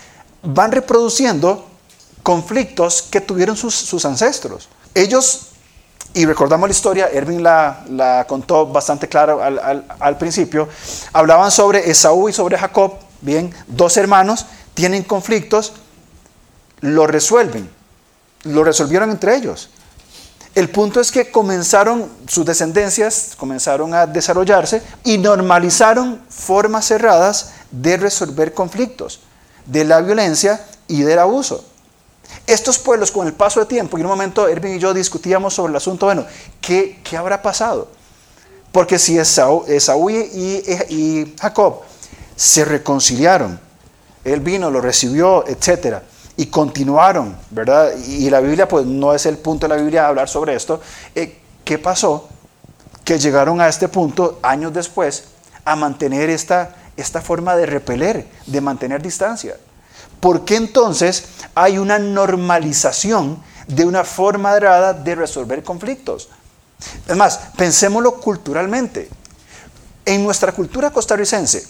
van 0.44 0.72
reproduciendo 0.72 1.68
conflictos 2.24 3.02
que 3.02 3.20
tuvieron 3.20 3.58
sus, 3.58 3.76
sus 3.76 4.06
ancestros. 4.06 4.70
Ellos 4.94 5.50
y 6.14 6.26
recordamos 6.26 6.68
la 6.68 6.74
historia, 6.74 7.10
Erwin 7.12 7.44
la, 7.44 8.26
contó 8.28 8.66
bastante 8.66 9.08
claro 9.08 9.44
al, 9.44 9.86
al, 10.00 10.18
principio, 10.18 10.68
hablaban 11.14 11.52
sobre 11.52 11.90
Esaú 11.90 12.30
y 12.30 12.34
sobre 12.34 12.58
Jacob, 12.58 12.94
bien, 13.22 13.54
dos 13.68 13.96
hermanos, 13.96 14.48
tienen 14.74 15.04
conflictos, 15.04 15.74
lo 16.82 17.06
resuelven, 17.06 17.70
lo 18.44 18.64
resolvieron 18.64 19.12
entre 19.12 19.36
ellos. 19.36 19.70
El 20.56 20.70
punto 20.70 21.00
es 21.00 21.12
que 21.12 21.32
comenzaron, 21.32 22.10
sus 22.28 22.44
descendencias 22.44 23.34
comenzaron 23.38 23.94
a 23.94 24.08
desarrollarse 24.08 24.82
y 25.04 25.20
normalizaron 25.20 26.22
formas 26.28 26.88
cerradas 26.88 27.52
de 27.70 27.98
resolver 27.98 28.56
conflictos, 28.56 29.22
de 29.68 29.86
la 29.86 30.02
violencia 30.02 30.66
y 30.88 31.02
del 31.04 31.20
abuso. 31.20 31.69
Estos 32.48 32.80
pueblos 32.80 33.12
con 33.12 33.28
el 33.28 33.34
paso 33.34 33.60
de 33.60 33.66
tiempo, 33.66 33.98
y 33.98 34.02
en 34.02 34.08
un 34.08 34.12
momento 34.12 34.48
Erwin 34.48 34.76
y 34.76 34.80
yo 34.80 34.94
discutíamos 34.94 35.54
sobre 35.54 35.72
el 35.72 35.78
asunto, 35.78 36.08
bueno, 36.08 36.26
¿qué, 36.62 37.00
qué 37.04 37.16
habrá 37.16 37.42
pasado? 37.42 37.88
Porque 38.72 39.00
si 39.00 39.18
Esaú, 39.18 39.66
y, 40.10 40.16
y, 40.90 41.36
Jacob 41.40 41.82
se 42.36 42.66
reconciliaron, 42.66 43.60
él 44.24 44.40
vino, 44.42 44.70
lo 44.70 44.82
recibió, 44.82 45.48
etcétera, 45.48 46.04
y 46.38 46.48
continuaron, 46.48 47.36
¿verdad? 47.50 47.92
Y 47.98 48.30
la 48.30 48.40
Biblia, 48.40 48.68
pues 48.68 48.86
no 48.86 49.14
es 49.14 49.26
el 49.26 49.38
punto 49.38 49.68
de 49.68 49.76
la 49.76 49.82
Biblia 49.82 50.08
hablar 50.08 50.30
sobre 50.30 50.56
esto. 50.56 50.82
Eh, 51.14 51.38
¿Qué 51.66 51.78
pasó? 51.78 52.30
Que 53.04 53.20
llegaron 53.20 53.60
a 53.60 53.68
este 53.68 53.88
punto 53.88 54.40
años 54.42 54.74
después 54.74 55.26
a 55.66 55.76
mantener 55.76 56.30
esta, 56.30 56.76
esta 56.96 57.22
forma 57.22 57.56
de 57.56 57.66
repeler, 57.66 58.26
de 58.46 58.62
mantener 58.62 59.02
distancia. 59.02 59.58
¿Por 60.20 60.46
qué 60.46 60.56
entonces 60.56 61.26
hay 61.56 61.78
una 61.78 62.00
normalización 62.00 63.42
de 63.68 63.86
una 63.86 64.04
forma 64.04 64.56
errada 64.56 64.94
de 64.94 65.16
resolver 65.16 65.64
conflictos? 65.64 66.30
Es 67.08 67.16
más, 67.16 67.40
pensémoslo 67.58 68.16
culturalmente. 68.16 69.10
En 70.06 70.24
nuestra 70.24 70.52
cultura 70.52 70.92
costarricense, 70.92 71.68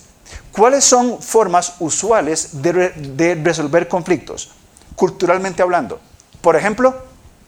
¿cuáles 0.51 0.83
son 0.83 1.21
formas 1.21 1.73
usuales 1.79 2.61
de, 2.61 3.41
resolver 3.43 3.87
conflictos? 3.87 4.51
Culturalmente 4.95 5.61
hablando. 5.61 5.99
Por 6.41 6.55
ejemplo, 6.55 6.95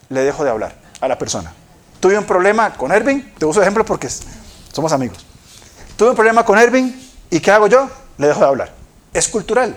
le 0.10 0.22
dejo 0.22 0.44
de 0.44 0.50
hablar 0.50 0.76
a 1.00 1.08
la 1.08 1.18
persona. 1.18 1.54
Tuve 2.00 2.18
un 2.18 2.26
problema 2.26 2.74
con 2.74 2.92
Ervin, 2.92 3.34
te 3.38 3.46
uso 3.46 3.62
ejemplo 3.62 3.86
porque 3.86 4.10
somos 4.72 4.92
amigos. 4.92 5.26
Tuve 5.96 6.10
un 6.10 6.16
problema 6.16 6.44
con 6.44 6.58
Ervin 6.58 7.10
y 7.30 7.40
¿qué 7.40 7.52
hago 7.52 7.68
yo? 7.68 7.90
Le 8.18 8.28
dejo 8.28 8.40
de 8.40 8.46
hablar. 8.48 8.74
Es 9.14 9.28
cultural. 9.28 9.76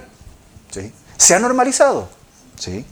¿sí? 0.71 0.93
Se 1.17 1.35
ha 1.35 1.39
normalizado. 1.39 2.09
¿sí? 2.59 2.85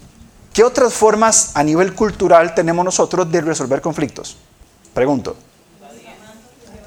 ¿Qué 0.52 0.64
otras 0.64 0.93
formas 0.93 1.52
a 1.55 1.62
nivel 1.62 1.95
cultural 1.95 2.55
tenemos 2.55 2.85
nosotros 2.85 3.31
de 3.31 3.41
resolver 3.41 3.81
conflictos? 3.81 4.37
Pregunto. 4.93 5.37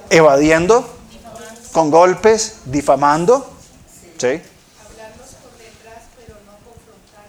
Evadiendo, 0.10 0.88
con 1.72 1.90
golpes, 1.90 2.58
difamando. 2.66 3.50
¿sí? 4.18 4.42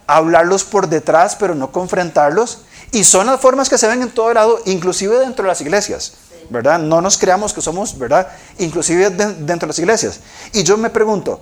Hablarlos 0.07 0.65
por 0.65 0.89
detrás, 0.89 1.37
pero 1.37 1.55
no 1.55 1.73
confrontarlos. 1.73 2.61
Y 2.93 3.03
son 3.05 3.27
las 3.27 3.41
formas 3.41 3.69
que 3.69 3.79
se 3.79 3.89
ven 3.89 4.03
en 4.03 4.11
todo 4.11 4.33
lado, 4.33 4.61
inclusive 4.67 5.19
dentro 5.19 5.45
de 5.45 5.49
las 5.49 5.61
iglesias. 5.61 6.13
¿Verdad? 6.49 6.79
No 6.79 7.01
nos 7.01 7.19
creamos 7.19 7.53
que 7.53 7.61
somos, 7.61 7.99
¿verdad? 7.99 8.29
Inclusive 8.59 9.11
dentro 9.11 9.57
de 9.57 9.67
las 9.67 9.79
iglesias. 9.81 10.21
Y 10.53 10.63
yo 10.63 10.77
me 10.77 10.91
pregunto, 10.91 11.41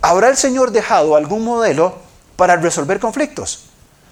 ¿habrá 0.00 0.28
el 0.28 0.36
Señor 0.36 0.70
dejado 0.70 1.16
algún 1.16 1.44
modelo 1.44 2.03
para 2.36 2.56
resolver 2.56 3.00
conflictos? 3.00 3.64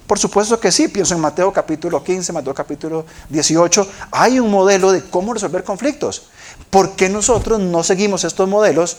Por 0.07 0.19
supuesto 0.19 0.61
que 0.61 0.73
sí, 0.73 0.88
pienso 0.88 1.14
en 1.14 1.21
Mateo 1.21 1.52
capítulo 1.52 2.02
15, 2.02 2.33
Mateo 2.33 2.55
capítulo 2.55 3.07
18, 3.31 3.88
hay 4.11 4.41
un 4.41 4.50
modelo 4.50 4.93
de 4.93 5.02
cómo 5.05 5.33
resolver 5.33 5.64
conflictos. 5.64 6.25
¿Por 6.71 6.97
qué 6.97 7.09
nosotros 7.09 7.61
no 7.61 7.83
seguimos 7.83 8.25
estos 8.25 8.49
modelos 8.49 8.99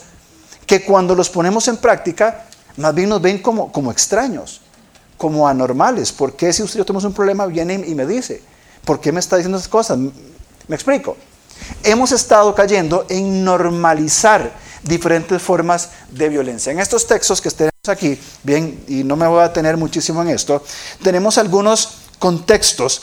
que 0.66 0.82
cuando 0.82 1.14
los 1.14 1.30
ponemos 1.30 1.68
en 1.68 1.76
práctica, 1.76 2.46
más 2.78 2.94
bien 2.94 3.10
nos 3.10 3.22
ven 3.22 3.38
como, 3.38 3.70
como 3.70 3.92
extraños, 3.92 4.60
como 5.16 5.46
anormales? 5.46 6.10
¿Por 6.10 6.34
qué 6.34 6.52
si 6.52 6.62
usted 6.62 6.78
yo 6.78 6.84
tenemos 6.84 7.04
un 7.04 7.12
problema 7.12 7.46
viene 7.46 7.74
y 7.86 7.94
me 7.94 8.06
dice? 8.06 8.42
¿Por 8.84 9.00
qué 9.00 9.12
me 9.12 9.20
está 9.20 9.36
diciendo 9.36 9.58
esas 9.58 9.68
cosas? 9.68 9.98
Me 9.98 10.74
explico. 10.74 11.16
Hemos 11.82 12.12
estado 12.12 12.54
cayendo 12.54 13.06
en 13.08 13.44
normalizar 13.44 14.52
diferentes 14.82 15.40
formas 15.40 15.90
de 16.10 16.28
violencia. 16.28 16.72
En 16.72 16.80
estos 16.80 17.06
textos 17.06 17.40
que 17.40 17.50
tenemos 17.50 17.73
aquí, 17.92 18.18
bien, 18.42 18.84
y 18.88 19.04
no 19.04 19.16
me 19.16 19.26
voy 19.26 19.42
a 19.42 19.52
tener 19.52 19.76
muchísimo 19.76 20.22
en 20.22 20.30
esto, 20.30 20.62
tenemos 21.02 21.38
algunos 21.38 21.88
contextos 22.18 23.02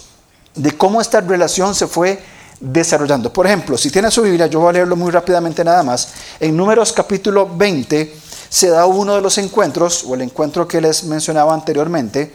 de 0.55 0.75
cómo 0.77 1.01
esta 1.01 1.21
relación 1.21 1.75
se 1.75 1.87
fue 1.87 2.21
desarrollando. 2.59 3.31
Por 3.31 3.47
ejemplo, 3.47 3.77
si 3.77 3.89
tiene 3.89 4.11
su 4.11 4.21
Biblia, 4.21 4.47
yo 4.47 4.59
voy 4.59 4.69
a 4.69 4.73
leerlo 4.73 4.95
muy 4.95 5.11
rápidamente 5.11 5.63
nada 5.63 5.83
más. 5.83 6.09
En 6.39 6.55
Números 6.55 6.91
capítulo 6.93 7.49
20 7.55 8.15
se 8.49 8.69
da 8.69 8.85
uno 8.85 9.15
de 9.15 9.21
los 9.21 9.37
encuentros, 9.37 10.03
o 10.05 10.15
el 10.15 10.21
encuentro 10.21 10.67
que 10.67 10.81
les 10.81 11.03
mencionaba 11.03 11.53
anteriormente, 11.53 12.33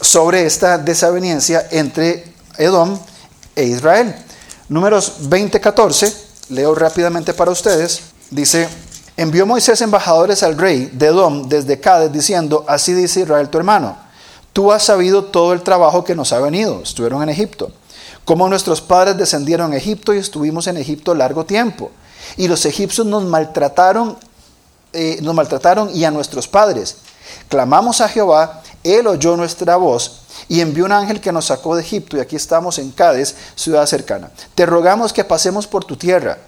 sobre 0.00 0.44
esta 0.44 0.78
desaveniencia 0.78 1.68
entre 1.70 2.32
Edom 2.58 2.98
e 3.56 3.64
Israel. 3.64 4.14
Números 4.68 5.14
20, 5.20 5.60
14, 5.60 6.14
leo 6.50 6.74
rápidamente 6.74 7.32
para 7.32 7.50
ustedes. 7.50 8.00
Dice, 8.30 8.68
envió 9.16 9.46
Moisés 9.46 9.80
embajadores 9.80 10.42
al 10.42 10.58
rey 10.58 10.90
de 10.92 11.06
Edom 11.06 11.48
desde 11.48 11.80
Cádiz 11.80 12.12
diciendo, 12.12 12.64
así 12.66 12.92
dice 12.92 13.20
Israel 13.20 13.48
tu 13.48 13.58
hermano, 13.58 13.96
tú 14.52 14.72
has 14.72 14.84
sabido 14.84 15.24
todo 15.24 15.52
el 15.52 15.62
trabajo 15.62 16.04
que 16.04 16.14
nos 16.14 16.32
ha 16.32 16.40
venido, 16.40 16.80
estuvieron 16.82 17.22
en 17.22 17.28
Egipto, 17.28 17.70
como 18.24 18.48
nuestros 18.48 18.80
padres 18.80 19.16
descendieron 19.16 19.72
a 19.72 19.76
Egipto 19.76 20.14
y 20.14 20.18
estuvimos 20.18 20.66
en 20.66 20.76
Egipto 20.76 21.14
largo 21.14 21.44
tiempo, 21.44 21.90
y 22.36 22.48
los 22.48 22.64
egipcios 22.66 23.06
nos 23.06 23.24
maltrataron, 23.24 24.16
eh, 24.92 25.18
nos 25.22 25.34
maltrataron 25.34 25.94
y 25.94 26.04
a 26.04 26.10
nuestros 26.10 26.48
padres. 26.48 26.96
Clamamos 27.48 28.00
a 28.00 28.08
Jehová, 28.08 28.62
él 28.82 29.06
oyó 29.06 29.36
nuestra 29.36 29.76
voz 29.76 30.20
y 30.48 30.60
envió 30.60 30.84
un 30.84 30.92
ángel 30.92 31.20
que 31.20 31.32
nos 31.32 31.46
sacó 31.46 31.74
de 31.76 31.82
Egipto. 31.82 32.16
Y 32.16 32.20
aquí 32.20 32.36
estamos 32.36 32.78
en 32.78 32.90
Cádiz, 32.90 33.34
ciudad 33.54 33.86
cercana. 33.86 34.30
Te 34.54 34.66
rogamos 34.66 35.12
que 35.12 35.24
pasemos 35.24 35.66
por 35.66 35.84
tu 35.84 35.96
tierra 35.96 36.38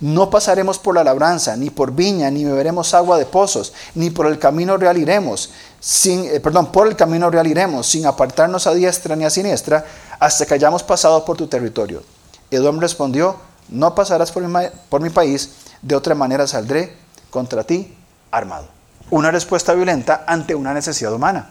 no 0.00 0.30
pasaremos 0.30 0.78
por 0.78 0.94
la 0.94 1.02
labranza, 1.02 1.56
ni 1.56 1.70
por 1.70 1.92
viña, 1.92 2.30
ni 2.30 2.44
beberemos 2.44 2.94
agua 2.94 3.18
de 3.18 3.26
pozos, 3.26 3.72
ni 3.94 4.10
por 4.10 4.26
el 4.26 4.38
camino 4.38 4.76
real 4.76 4.96
iremos, 4.96 5.50
sin, 5.80 6.24
eh, 6.24 6.40
perdón, 6.40 6.70
por 6.70 6.86
el 6.86 6.96
camino 6.96 7.30
real 7.30 7.46
iremos, 7.46 7.86
sin 7.86 8.06
apartarnos 8.06 8.66
a 8.66 8.74
diestra 8.74 9.16
ni 9.16 9.24
a 9.24 9.30
siniestra, 9.30 9.84
hasta 10.20 10.46
que 10.46 10.54
hayamos 10.54 10.82
pasado 10.82 11.24
por 11.24 11.36
tu 11.36 11.48
territorio. 11.48 12.02
Edom 12.50 12.78
respondió, 12.78 13.36
no 13.68 13.94
pasarás 13.94 14.30
por 14.30 14.44
por 14.88 15.00
mi 15.00 15.10
país, 15.10 15.50
de 15.82 15.94
otra 15.94 16.14
manera 16.14 16.46
saldré 16.46 16.96
contra 17.30 17.64
ti 17.64 17.94
armado. 18.30 18.68
Una 19.10 19.30
respuesta 19.30 19.72
violenta 19.74 20.24
ante 20.26 20.54
una 20.54 20.74
necesidad 20.74 21.12
humana. 21.12 21.50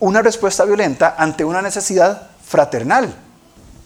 Una 0.00 0.22
respuesta 0.22 0.64
violenta 0.64 1.14
ante 1.18 1.44
una 1.44 1.62
necesidad 1.62 2.30
fraternal. 2.44 3.14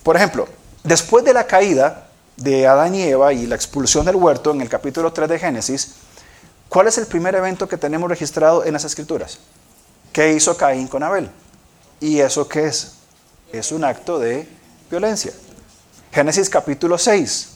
Por 0.03 0.17
ejemplo, 0.17 0.49
después 0.83 1.25
de 1.25 1.33
la 1.33 1.47
caída, 1.47 2.09
de 2.37 2.67
Adán 2.67 2.95
y 2.95 3.03
Eva 3.03 3.33
y 3.33 3.47
la 3.47 3.55
expulsión 3.55 4.05
del 4.05 4.17
huerto 4.17 4.51
en 4.51 4.61
el 4.61 4.69
capítulo 4.69 5.13
3 5.13 5.29
de 5.29 5.39
Génesis, 5.39 5.95
¿cuál 6.69 6.89
es 6.89 6.99
el 6.99 7.07
primer 7.07 7.35
evento 7.35 7.69
que 7.69 7.77
tenemos 7.77 8.09
registrado 8.09 8.65
en 8.65 8.73
las 8.73 8.85
escrituras? 8.85 9.39
¿Qué 10.13 10.33
hizo 10.33 10.57
Caín 10.57 10.89
con 10.89 11.03
Abel? 11.03 11.31
¿Y 12.01 12.21
eso 12.21 12.49
qué 12.49 12.67
es? 12.67 12.93
Es 13.53 13.73
un 13.73 13.85
acto 13.85 14.19
de 14.19 14.49
violencia. 14.91 15.33
Génesis 16.13 16.49
capítulo 16.49 16.99
6 16.99 17.49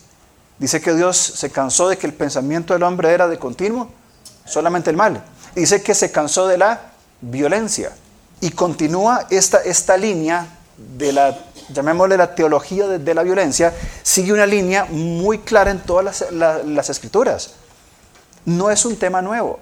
dice 0.59 0.81
que 0.81 0.95
Dios 0.95 1.17
se 1.17 1.51
cansó 1.51 1.89
de 1.89 1.97
que 1.97 2.07
el 2.07 2.15
pensamiento 2.15 2.73
del 2.73 2.83
hombre 2.83 3.13
era 3.13 3.29
de 3.29 3.39
continuo, 3.39 3.91
solamente 4.45 4.91
el 4.91 4.97
mal. 4.97 5.25
Dice 5.55 5.83
que 5.83 5.95
se 5.95 6.11
cansó 6.11 6.47
de 6.47 6.59
la 6.59 6.93
violencia. 7.21 7.93
Y 8.41 8.51
continúa 8.51 9.27
esta, 9.31 9.59
esta 9.59 9.97
línea 9.97 10.58
de 10.79 11.13
la 11.13 11.37
llamémosle 11.69 12.17
la 12.17 12.35
teología 12.35 12.87
de, 12.87 13.15
la 13.15 13.23
violencia, 13.23 13.75
sigue 14.03 14.33
una 14.33 14.47
línea 14.47 14.87
muy 14.87 15.39
clara 15.39 15.71
en 15.71 15.81
todas 15.81 16.25
las, 16.33 16.91
escrituras. 16.91 17.55
No 18.45 18.71
es 18.71 18.85
un 18.85 18.97
tema 18.97 19.23
nuevo. 19.23 19.61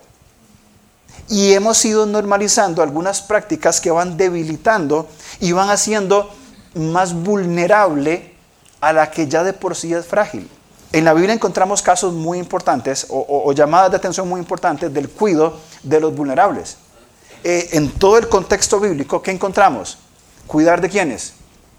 Y 1.29 1.53
hemos 1.53 1.85
ido 1.85 2.07
normalizando 2.07 2.83
algunas 2.83 3.21
prácticas 3.21 3.81
que 3.81 3.91
van 3.91 4.17
debilitando 4.17 5.09
y 5.41 5.53
van 5.53 5.71
haciendo 5.71 6.31
más 6.75 7.15
vulnerable 7.15 8.35
a 8.81 8.93
la 8.93 9.11
que 9.11 9.27
ya 9.27 9.43
de 9.43 9.53
por 9.53 9.75
sí 9.75 9.93
es 9.93 10.07
frágil. 10.07 10.49
En 10.93 11.05
la 11.05 11.15
Biblia 11.15 11.35
encontramos 11.35 11.83
casos 11.83 12.13
muy 12.15 12.39
importantes 12.39 13.07
o, 13.11 13.53
llamadas 13.53 13.91
de 13.91 13.97
atención 13.97 14.29
muy 14.29 14.39
importantes 14.39 14.93
del 14.93 15.09
cuidado 15.09 15.59
de 15.83 15.99
los 15.99 16.15
vulnerables. 16.15 16.77
Eh, 17.43 17.71
en 17.73 17.91
todo 17.91 18.19
el 18.19 18.29
contexto 18.29 18.79
bíblico, 18.79 19.21
¿qué 19.21 19.33
encontramos? 19.33 19.99
¿Cuidar 20.47 20.81
de 20.81 20.89
quiénes? 20.89 21.35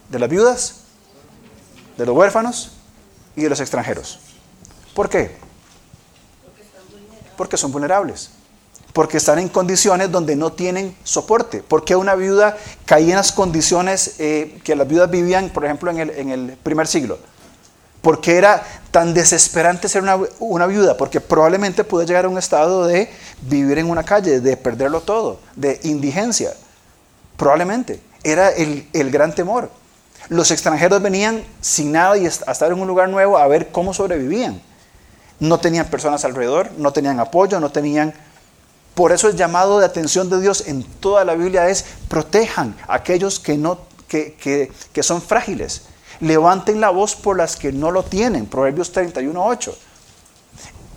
de 0.09 0.19
las 0.19 0.29
viudas, 0.29 0.75
de 1.97 2.05
los 2.05 2.15
huérfanos 2.15 2.71
y 3.35 3.41
de 3.43 3.49
los 3.49 3.59
extranjeros. 3.59 4.19
¿Por 4.93 5.09
qué? 5.09 5.35
Porque 7.35 7.57
son 7.57 7.71
vulnerables. 7.71 8.31
porque 8.93 9.17
están 9.17 9.37
en 9.37 9.47
condiciones 9.47 10.11
donde 10.11 10.35
no 10.35 10.53
tienen 10.53 10.97
soporte. 11.03 11.61
Porque 11.61 11.95
una 11.95 12.15
viuda 12.15 12.57
caía 12.85 13.09
en 13.09 13.17
las 13.17 13.31
condiciones 13.31 14.15
eh, 14.17 14.59
que 14.63 14.75
las 14.75 14.87
viudas 14.87 15.11
vivían, 15.11 15.51
por 15.51 15.65
ejemplo, 15.65 15.91
en 15.91 15.99
el, 15.99 16.09
en 16.09 16.31
el 16.31 16.57
primer 16.63 16.87
siglo. 16.87 17.19
Porque 18.01 18.37
era 18.37 18.65
tan 18.89 19.13
desesperante 19.13 19.87
ser 19.87 20.01
una, 20.01 20.17
una, 20.39 20.65
viuda? 20.65 20.97
Porque 20.97 21.21
probablemente 21.21 21.83
puede 21.83 22.07
llegar 22.07 22.25
a 22.25 22.29
un 22.29 22.39
estado 22.39 22.87
de 22.87 23.11
vivir 23.41 23.77
en 23.77 23.87
una 23.87 24.03
calle, 24.03 24.39
de 24.39 24.57
perderlo 24.57 25.01
todo, 25.01 25.41
de 25.55 25.79
indigencia. 25.83 26.55
Probablemente. 27.35 28.01
Era 28.23 28.49
el, 28.49 28.87
el 28.93 29.11
gran 29.11 29.33
temor. 29.33 29.69
Los 30.29 30.51
extranjeros 30.51 31.01
venían 31.01 31.43
sin 31.61 31.93
nada 31.93 32.17
y 32.17 32.25
a 32.25 32.29
estar 32.29 32.71
en 32.71 32.79
un 32.79 32.87
lugar 32.87 33.07
nuevo 33.07 33.37
a 33.37 33.47
ver 33.47 33.69
cómo 33.69 33.93
sobrevivían. 33.93 34.61
No 35.39 35.59
tenían 35.59 35.85
personas 35.85 36.25
alrededor, 36.25 36.71
no 36.77 36.91
tenían 36.91 37.19
apoyo, 37.19 37.59
no 37.59 37.71
tenían... 37.71 38.13
Por 38.93 39.11
eso 39.11 39.29
el 39.29 39.35
llamado 39.35 39.79
de 39.79 39.85
atención 39.85 40.29
de 40.29 40.41
Dios 40.41 40.63
en 40.67 40.83
toda 40.83 41.23
la 41.23 41.35
Biblia 41.35 41.69
es 41.69 41.85
protejan 42.07 42.75
a 42.87 42.95
aquellos 42.95 43.39
que, 43.39 43.55
no, 43.55 43.79
que, 44.07 44.33
que, 44.33 44.71
que 44.91 45.03
son 45.03 45.21
frágiles. 45.21 45.83
Levanten 46.19 46.81
la 46.81 46.89
voz 46.89 47.15
por 47.15 47.37
las 47.37 47.55
que 47.55 47.71
no 47.71 47.91
lo 47.91 48.03
tienen. 48.03 48.47
Proverbios 48.47 48.91
31.8. 48.93 49.73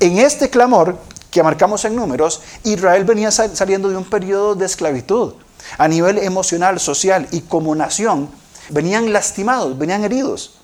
En 0.00 0.18
este 0.18 0.48
clamor 0.48 0.96
que 1.30 1.42
marcamos 1.42 1.84
en 1.84 1.94
números, 1.94 2.40
Israel 2.64 3.04
venía 3.04 3.30
saliendo 3.30 3.90
de 3.90 3.96
un 3.96 4.04
periodo 4.04 4.54
de 4.54 4.64
esclavitud 4.64 5.34
a 5.78 5.88
nivel 5.88 6.18
emocional, 6.18 6.80
social 6.80 7.28
y 7.30 7.42
como 7.42 7.74
nación 7.74 8.30
venían 8.70 9.12
lastimados, 9.12 9.76
venían 9.78 10.04
heridos. 10.04 10.54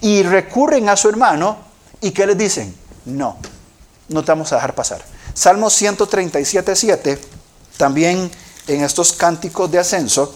Y 0.00 0.22
recurren 0.22 0.88
a 0.88 0.96
su 0.96 1.08
hermano 1.08 1.58
y 2.00 2.10
¿qué 2.12 2.26
les 2.26 2.38
dicen? 2.38 2.74
No, 3.04 3.36
no 4.08 4.24
te 4.24 4.32
vamos 4.32 4.52
a 4.52 4.56
dejar 4.56 4.74
pasar. 4.74 5.02
Salmo 5.34 5.68
137, 5.68 6.76
7, 6.76 7.18
también 7.76 8.30
en 8.66 8.84
estos 8.84 9.12
cánticos 9.12 9.70
de 9.70 9.78
ascenso, 9.78 10.34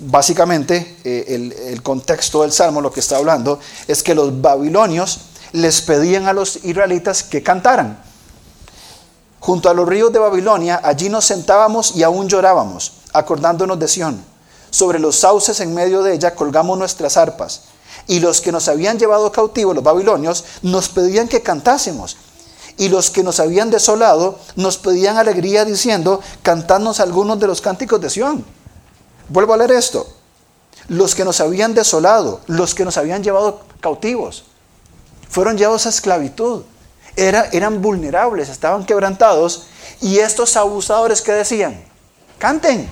básicamente 0.00 0.98
eh, 1.04 1.24
el, 1.28 1.52
el 1.52 1.82
contexto 1.82 2.42
del 2.42 2.52
Salmo, 2.52 2.80
lo 2.80 2.92
que 2.92 3.00
está 3.00 3.16
hablando, 3.16 3.58
es 3.88 4.02
que 4.02 4.14
los 4.14 4.40
babilonios 4.40 5.20
les 5.52 5.80
pedían 5.82 6.26
a 6.26 6.32
los 6.32 6.64
israelitas 6.64 7.22
que 7.22 7.42
cantaran. 7.42 7.98
Junto 9.40 9.68
a 9.68 9.74
los 9.74 9.88
ríos 9.88 10.12
de 10.12 10.18
Babilonia, 10.18 10.80
allí 10.82 11.08
nos 11.08 11.24
sentábamos 11.24 11.94
y 11.94 12.02
aún 12.02 12.28
llorábamos, 12.28 12.92
acordándonos 13.18 13.78
de 13.78 13.88
Sión 13.88 14.36
sobre 14.76 14.98
los 14.98 15.16
sauces 15.16 15.60
en 15.60 15.72
medio 15.72 16.02
de 16.02 16.12
ella 16.12 16.34
colgamos 16.34 16.78
nuestras 16.78 17.16
arpas. 17.16 17.62
Y 18.06 18.20
los 18.20 18.42
que 18.42 18.52
nos 18.52 18.68
habían 18.68 18.98
llevado 18.98 19.32
cautivo, 19.32 19.72
los 19.72 19.82
babilonios, 19.82 20.44
nos 20.60 20.90
pedían 20.90 21.28
que 21.28 21.42
cantásemos. 21.42 22.18
Y 22.76 22.90
los 22.90 23.08
que 23.08 23.22
nos 23.22 23.40
habían 23.40 23.70
desolado 23.70 24.38
nos 24.54 24.76
pedían 24.76 25.16
alegría 25.16 25.64
diciendo, 25.64 26.20
cantadnos 26.42 27.00
algunos 27.00 27.40
de 27.40 27.46
los 27.46 27.62
cánticos 27.62 28.02
de 28.02 28.10
Sión. 28.10 28.44
Vuelvo 29.30 29.54
a 29.54 29.56
leer 29.56 29.72
esto. 29.72 30.06
Los 30.88 31.14
que 31.14 31.24
nos 31.24 31.40
habían 31.40 31.72
desolado, 31.72 32.42
los 32.46 32.74
que 32.74 32.84
nos 32.84 32.98
habían 32.98 33.22
llevado 33.24 33.60
cautivos, 33.80 34.44
fueron 35.30 35.56
llevados 35.56 35.86
a 35.86 35.88
esclavitud. 35.88 36.64
Era, 37.16 37.48
eran 37.50 37.80
vulnerables, 37.80 38.50
estaban 38.50 38.84
quebrantados. 38.84 39.68
Y 40.02 40.18
estos 40.18 40.54
abusadores 40.58 41.22
que 41.22 41.32
decían, 41.32 41.82
canten, 42.38 42.90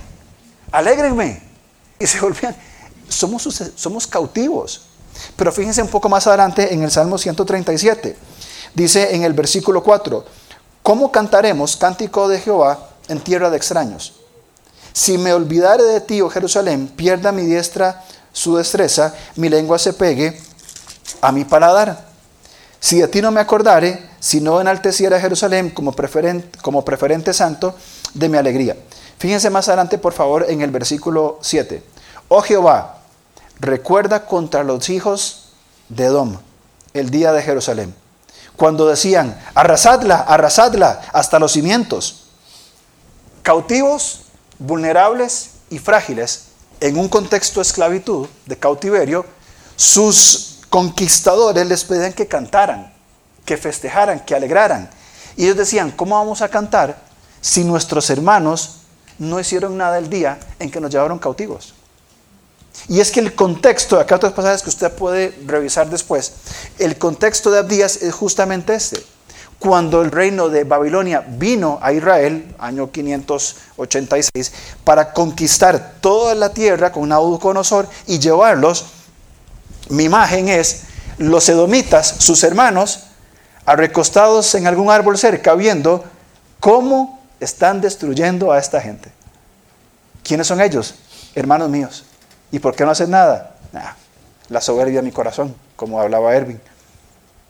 alégrenme, 0.75 1.40
y 2.00 2.07
se 2.07 2.21
volvían, 2.21 2.54
somos, 3.09 3.49
somos 3.76 4.07
cautivos. 4.09 4.83
Pero 5.37 5.52
fíjense 5.52 5.81
un 5.81 5.88
poco 5.88 6.09
más 6.09 6.26
adelante 6.26 6.75
en 6.75 6.83
el 6.83 6.90
Salmo 6.90 7.16
137. 7.16 8.16
Dice 8.75 9.14
en 9.14 9.23
el 9.23 9.35
versículo 9.35 9.85
4, 9.85 10.25
¿cómo 10.83 11.12
cantaremos 11.12 11.76
cántico 11.76 12.26
de 12.26 12.40
Jehová 12.40 12.88
en 13.07 13.21
tierra 13.21 13.50
de 13.50 13.57
extraños? 13.57 14.14
Si 14.93 15.16
me 15.16 15.33
olvidare 15.33 15.85
de 15.85 16.00
ti, 16.00 16.21
oh 16.21 16.28
Jerusalén, 16.28 16.88
pierda 16.88 17.31
mi 17.31 17.43
diestra 17.43 18.04
su 18.33 18.57
destreza, 18.57 19.14
mi 19.37 19.49
lengua 19.49 19.78
se 19.78 19.93
pegue 19.93 20.40
a 21.21 21.31
mi 21.31 21.45
paladar. 21.45 22.04
Si 22.81 22.99
de 23.00 23.07
ti 23.07 23.23
no 23.23 23.31
me 23.31 23.40
acordare, 23.40 24.11
si 24.19 24.40
no 24.40 24.61
enalteciera 24.61 25.21
Jerusalén 25.21 25.71
como 25.71 25.93
preferente, 25.93 26.59
como 26.59 26.85
preferente 26.85 27.33
santo 27.33 27.76
de 28.12 28.28
mi 28.28 28.38
alegría. 28.38 28.76
Fíjense 29.18 29.50
más 29.50 29.68
adelante, 29.68 29.98
por 29.98 30.12
favor, 30.12 30.46
en 30.48 30.60
el 30.60 30.70
versículo 30.70 31.38
7. 31.42 31.82
Oh 32.28 32.42
Jehová, 32.42 32.98
recuerda 33.60 34.26
contra 34.26 34.64
los 34.64 34.88
hijos 34.88 35.50
de 35.88 36.04
Edom 36.04 36.38
el 36.92 37.10
día 37.10 37.32
de 37.32 37.42
Jerusalén. 37.42 37.94
Cuando 38.56 38.86
decían, 38.86 39.40
arrasadla, 39.54 40.16
arrasadla 40.16 41.02
hasta 41.12 41.38
los 41.38 41.52
cimientos. 41.52 42.24
Cautivos, 43.42 44.22
vulnerables 44.58 45.50
y 45.70 45.78
frágiles, 45.78 46.46
en 46.80 46.98
un 46.98 47.08
contexto 47.08 47.60
de 47.60 47.62
esclavitud, 47.62 48.28
de 48.46 48.56
cautiverio, 48.58 49.26
sus 49.76 50.60
conquistadores 50.70 51.66
les 51.66 51.84
pedían 51.84 52.12
que 52.12 52.28
cantaran, 52.28 52.92
que 53.44 53.56
festejaran, 53.56 54.20
que 54.20 54.34
alegraran. 54.34 54.90
Y 55.36 55.44
ellos 55.44 55.56
decían, 55.56 55.90
¿cómo 55.90 56.16
vamos 56.16 56.42
a 56.42 56.48
cantar 56.48 56.98
si 57.40 57.64
nuestros 57.64 58.08
hermanos 58.10 58.80
no 59.18 59.40
hicieron 59.40 59.76
nada 59.76 59.98
el 59.98 60.10
día 60.10 60.38
en 60.58 60.70
que 60.70 60.80
nos 60.80 60.90
llevaron 60.90 61.18
cautivos. 61.18 61.74
Y 62.88 63.00
es 63.00 63.10
que 63.10 63.20
el 63.20 63.34
contexto, 63.34 63.98
acá 63.98 64.16
otros 64.16 64.32
pasajes 64.32 64.62
que 64.62 64.70
usted 64.70 64.92
puede 64.92 65.34
revisar 65.46 65.88
después, 65.88 66.32
el 66.78 66.98
contexto 66.98 67.50
de 67.50 67.60
Abdías 67.60 68.02
es 68.02 68.12
justamente 68.12 68.74
este. 68.74 69.02
Cuando 69.58 70.02
el 70.02 70.10
reino 70.10 70.48
de 70.48 70.64
Babilonia 70.64 71.24
vino 71.26 71.78
a 71.80 71.92
Israel, 71.92 72.54
año 72.58 72.90
586, 72.90 74.52
para 74.82 75.12
conquistar 75.12 75.94
toda 76.00 76.34
la 76.34 76.52
tierra 76.52 76.92
con 76.92 77.08
Nabucodonosor 77.08 77.88
y 78.06 78.18
llevarlos, 78.18 78.86
mi 79.88 80.04
imagen 80.04 80.48
es 80.48 80.82
los 81.16 81.48
edomitas, 81.48 82.16
sus 82.18 82.42
hermanos, 82.42 83.04
recostados 83.66 84.54
en 84.54 84.66
algún 84.66 84.90
árbol 84.90 85.16
cerca, 85.16 85.54
viendo 85.54 86.04
cómo 86.60 87.24
están 87.40 87.80
destruyendo 87.80 88.52
a 88.52 88.58
esta 88.58 88.80
gente. 88.80 89.10
¿Quiénes 90.23 90.47
son 90.47 90.60
ellos? 90.60 90.94
Hermanos 91.34 91.68
míos. 91.68 92.04
¿Y 92.50 92.58
por 92.58 92.75
qué 92.75 92.84
no 92.84 92.90
hacen 92.90 93.10
nada? 93.10 93.50
la 94.49 94.60
soberbia 94.60 95.00
de 95.00 95.02
mi 95.02 95.10
corazón, 95.10 95.54
como 95.75 96.00
hablaba 96.00 96.34
Erwin. 96.34 96.60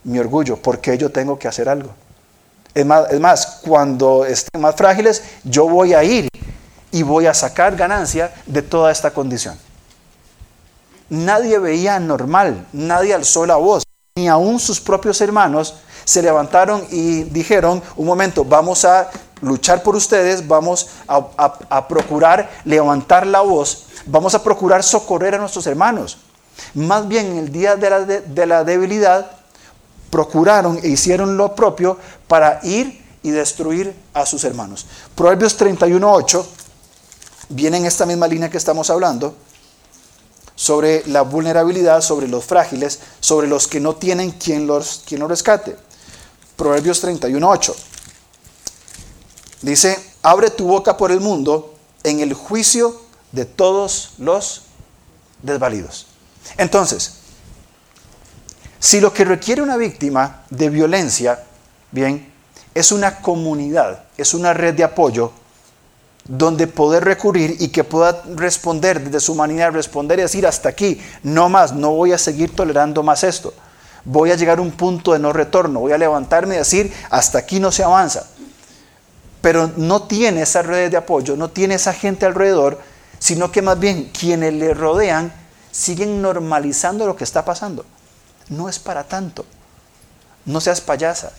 Mi 0.05 0.18
orgullo, 0.18 0.57
¿por 0.57 0.81
qué 0.81 0.97
yo 0.97 1.11
tengo 1.11 1.38
que 1.38 1.49
hacer 1.49 1.68
algo? 1.68 1.90
Es 2.75 2.87
más, 2.87 3.11
es 3.11 3.20
más, 3.20 3.61
cuando 3.62 4.25
estén 4.25 4.61
más 4.61 4.75
frágiles, 4.75 5.23
yo 5.44 5.68
voy 5.68 5.94
a 5.94 6.03
ir 6.03 6.29
y 6.90 7.03
voy 7.03 7.27
a 7.27 7.35
sacar 7.35 7.77
ganancia 7.77 8.33
de 8.47 8.62
toda 8.62 8.90
esta 8.90 9.12
condición. 9.12 9.59
Nadie 11.11 11.59
veía 11.59 11.99
normal, 12.01 12.66
nadie 12.73 13.14
alzó 13.14 13.47
la 13.47 13.57
voz, 13.57 13.85
ni 14.16 14.29
aún 14.29 14.59
sus 14.59 14.81
propios 14.81 15.20
hermanos 15.20 15.75
se 16.05 16.23
levantaron 16.23 16.87
y 16.90 17.25
dijeron, 17.25 17.83
un 17.97 18.07
momento, 18.07 18.44
vamos 18.44 18.85
a 18.85 19.11
luchar 19.45 19.83
por 19.83 19.97
ustedes, 19.97 20.47
vamos 20.47 20.89
a, 21.07 21.89
procurar 21.89 22.51
levantar 22.65 23.27
la 23.27 23.41
voz, 23.41 23.87
vamos 24.07 24.35
a 24.35 24.43
procurar 24.43 24.83
socorrer 24.83 25.35
a 25.35 25.39
nuestros 25.39 25.67
hermanos. 25.67 26.19
Más 26.75 27.09
bien 27.09 27.27
en 27.27 27.39
el 27.39 27.53
día 27.53 27.77
de 27.77 27.91
la, 27.91 28.01
de 28.01 28.47
la 28.47 28.65
debilidad, 28.65 29.31
procuraron 30.11 30.79
e 30.83 30.89
hicieron 30.89 31.37
lo 31.37 31.55
propio 31.55 31.99
para 32.29 32.61
ir 32.63 33.05
y 33.23 33.31
destruir 33.31 33.97
a 34.13 34.27
sus 34.27 34.45
hermanos. 34.45 34.87
Proverbios 35.15 35.59
31.8 35.59 36.45
viene 37.49 37.79
en 37.79 37.87
esta 37.87 38.07
misma 38.07 38.29
línea 38.29 38.51
que 38.51 38.59
estamos 38.59 38.91
hablando 38.91 39.35
sobre 40.55 41.05
la 41.07 41.23
vulnerabilidad, 41.23 42.01
sobre 42.01 42.29
los 42.29 42.45
frágiles, 42.45 43.01
sobre 43.21 43.49
los 43.49 43.67
que 43.67 43.81
no 43.81 43.97
tienen 43.97 44.31
quien 44.33 44.67
los, 44.67 45.03
quien 45.07 45.21
los 45.21 45.29
rescate. 45.29 45.77
Proverbios 46.57 47.03
31.8. 47.03 47.75
Dice, 49.64 49.98
abre 50.22 50.50
tu 50.50 50.66
boca 50.66 50.98
por 50.98 51.11
el 51.11 51.20
mundo 51.20 51.74
en 52.03 52.20
el 52.20 52.35
juicio 52.35 53.00
de 53.33 53.46
todos 53.46 54.12
los 54.18 54.64
desvalidos. 55.40 56.07
Entonces, 56.59 57.14
si 58.79 59.00
lo 59.00 59.14
que 59.14 59.24
requiere 59.24 59.62
una 59.62 59.79
víctima 59.79 60.42
de 60.50 60.68
violencia, 60.68 61.42
bien, 61.92 62.31
es 62.74 62.92
una 62.92 63.22
comunidad, 63.22 64.05
es 64.18 64.35
una 64.35 64.53
red 64.53 64.74
de 64.74 64.85
apoyo 64.85 65.33
donde 66.29 66.66
poder 66.66 67.03
recurrir 67.03 67.57
y 67.59 67.68
que 67.68 67.85
pueda 67.85 68.22
responder 68.35 69.03
desde 69.03 69.20
su 69.20 69.35
manera, 69.35 69.70
responder 69.70 70.18
y 70.18 70.22
decir 70.22 70.46
hasta 70.46 70.68
aquí, 70.68 71.00
no 71.22 71.48
más, 71.48 71.72
no 71.72 71.92
voy 71.92 72.12
a 72.12 72.18
seguir 72.18 72.55
tolerando 72.55 73.03
más 73.03 73.24
esto. 73.24 73.55
Voy 74.05 74.31
a 74.31 74.37
llegar 74.37 74.59
a 74.59 74.62
un 74.62 74.72
punto 74.72 75.14
de 75.14 75.18
no 75.20 75.33
retorno, 75.33 75.81
voy 75.81 75.92
a 75.92 75.98
levantarme 75.98 76.57
y 76.57 76.59
decir 76.59 76.92
hasta 77.09 77.38
aquí 77.38 77.61
no 77.61 77.72
se 77.72 77.83
avanza 77.83 78.27
pero 79.45 79.71
no 79.77 80.05
tiene 80.05 80.41
esas 80.41 80.65
redes 80.65 80.91
de 80.91 80.97
apoyo, 80.97 81.37
no 81.37 81.51
tiene 81.51 81.75
esa 81.75 81.93
gente 81.93 82.25
alrededor, 82.25 82.81
sino 83.19 83.53
que 83.53 83.61
más 83.61 83.79
bien 83.79 84.11
quienes 84.19 84.55
le 84.55 84.73
rodean 84.73 85.35
siguen 85.71 86.23
normalizando 86.23 87.07
lo 87.07 87.15
que 87.15 87.25
está 87.25 87.45
pasando. 87.45 87.85
No 88.49 88.71
es 88.71 88.79
para 88.79 89.05
tanto. 89.05 89.45
No 90.47 90.63
seas 90.63 90.81
payasa. 90.81 91.35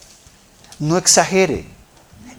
No 0.78 1.00
exagere. 1.00 1.66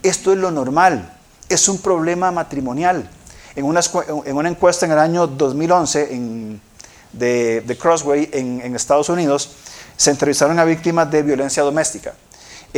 Esto 0.05 0.31
es 0.31 0.39
lo 0.39 0.53
normal. 0.53 1.13
es 1.49 1.69
un 1.69 1.79
problema 1.79 2.31
matrimonial. 2.31 3.11
En 3.57 3.65
una, 3.65 3.81
en 4.25 4.37
una 4.37 4.49
encuesta 4.49 4.87
en 4.87 4.93
el 4.93 5.01
año 5.01 5.27
2011 5.27 6.15
en, 6.15 6.61
de, 7.13 7.61
de, 7.63 7.77
Crossway 7.77 8.31
en, 8.33 8.61
en, 8.61 8.77
Estados 8.77 9.09
Unidos, 9.09 9.51
se 9.97 10.13
entrevistaron 10.13 10.61
a 10.61 10.65
víctimas 10.65 11.11
de 11.11 11.25
violencia 11.25 11.65
doméstica. 11.65 12.15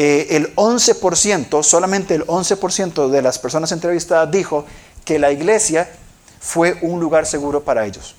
Eh, 0.01 0.37
el 0.37 0.55
11%, 0.55 1.63
solamente 1.65 2.15
el 2.15 2.25
11% 2.27 3.09
de 3.09 3.23
las 3.23 3.39
personas 3.39 3.73
entrevistadas 3.73 4.31
dijo 4.31 4.65
que 5.05 5.19
la 5.19 5.33
iglesia 5.33 5.91
fue 6.39 6.79
un 6.83 7.01
lugar 7.01 7.27
seguro 7.27 7.65
para 7.65 7.85
ellos. 7.85 8.15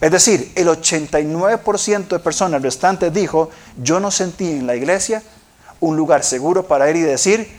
Es 0.00 0.10
decir, 0.10 0.52
el 0.54 0.68
89% 0.68 2.08
de 2.08 2.18
personas 2.20 2.62
restantes 2.62 3.12
dijo, 3.12 3.50
yo 3.82 3.98
no 3.98 4.10
sentí 4.10 4.50
en 4.50 4.66
la 4.66 4.76
iglesia 4.76 5.22
un 5.80 5.96
lugar 5.96 6.22
seguro 6.22 6.68
para 6.68 6.88
ir 6.88 6.96
y 6.96 7.00
decir, 7.00 7.50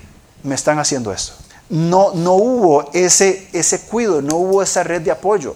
me 0.43 0.55
están 0.55 0.79
haciendo 0.79 1.11
esto 1.11 1.33
no, 1.71 2.11
no 2.13 2.33
hubo 2.33 2.89
ese, 2.93 3.47
ese 3.53 3.81
cuidado, 3.81 4.21
no 4.21 4.35
hubo 4.35 4.61
esa 4.61 4.83
red 4.83 5.01
de 5.01 5.09
apoyo, 5.09 5.55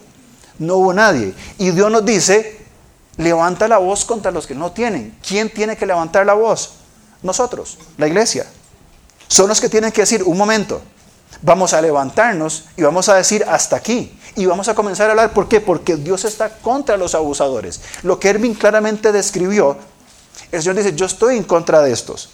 no 0.57 0.77
hubo 0.77 0.93
nadie. 0.93 1.33
Y 1.57 1.71
Dios 1.71 1.91
nos 1.91 2.05
dice, 2.05 2.57
levanta 3.17 3.67
la 3.67 3.77
voz 3.77 4.05
contra 4.05 4.31
los 4.31 4.47
que 4.47 4.55
no 4.55 4.71
tienen. 4.71 5.17
¿Quién 5.27 5.49
tiene 5.49 5.75
que 5.75 5.85
levantar 5.85 6.25
la 6.25 6.33
voz? 6.33 6.75
Nosotros, 7.25 7.79
la 7.97 8.07
iglesia. 8.07 8.45
Son 9.27 9.49
los 9.49 9.59
que 9.59 9.67
tienen 9.67 9.91
que 9.91 10.01
decir, 10.01 10.21
un 10.23 10.37
momento, 10.37 10.79
vamos 11.41 11.73
a 11.73 11.81
levantarnos 11.81 12.65
y 12.77 12.83
vamos 12.83 13.09
a 13.09 13.15
decir 13.15 13.43
hasta 13.49 13.75
aquí. 13.75 14.17
Y 14.35 14.45
vamos 14.45 14.67
a 14.67 14.75
comenzar 14.75 15.07
a 15.07 15.11
hablar, 15.11 15.33
¿por 15.33 15.47
qué? 15.47 15.59
Porque 15.59 15.95
Dios 15.95 16.23
está 16.23 16.49
contra 16.59 16.97
los 16.97 17.15
abusadores. 17.15 17.81
Lo 18.03 18.19
que 18.19 18.29
Erwin 18.29 18.53
claramente 18.53 19.11
describió, 19.11 19.75
el 20.51 20.61
Señor 20.61 20.75
dice, 20.75 20.95
yo 20.95 21.07
estoy 21.07 21.37
en 21.37 21.43
contra 21.43 21.81
de 21.81 21.91
estos. 21.91 22.29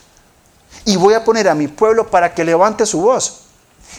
Y 0.83 0.97
voy 0.97 1.13
a 1.13 1.23
poner 1.23 1.47
a 1.47 1.55
mi 1.55 1.69
pueblo 1.69 2.11
para 2.11 2.33
que 2.33 2.43
levante 2.43 2.85
su 2.85 2.99
voz. 2.99 3.43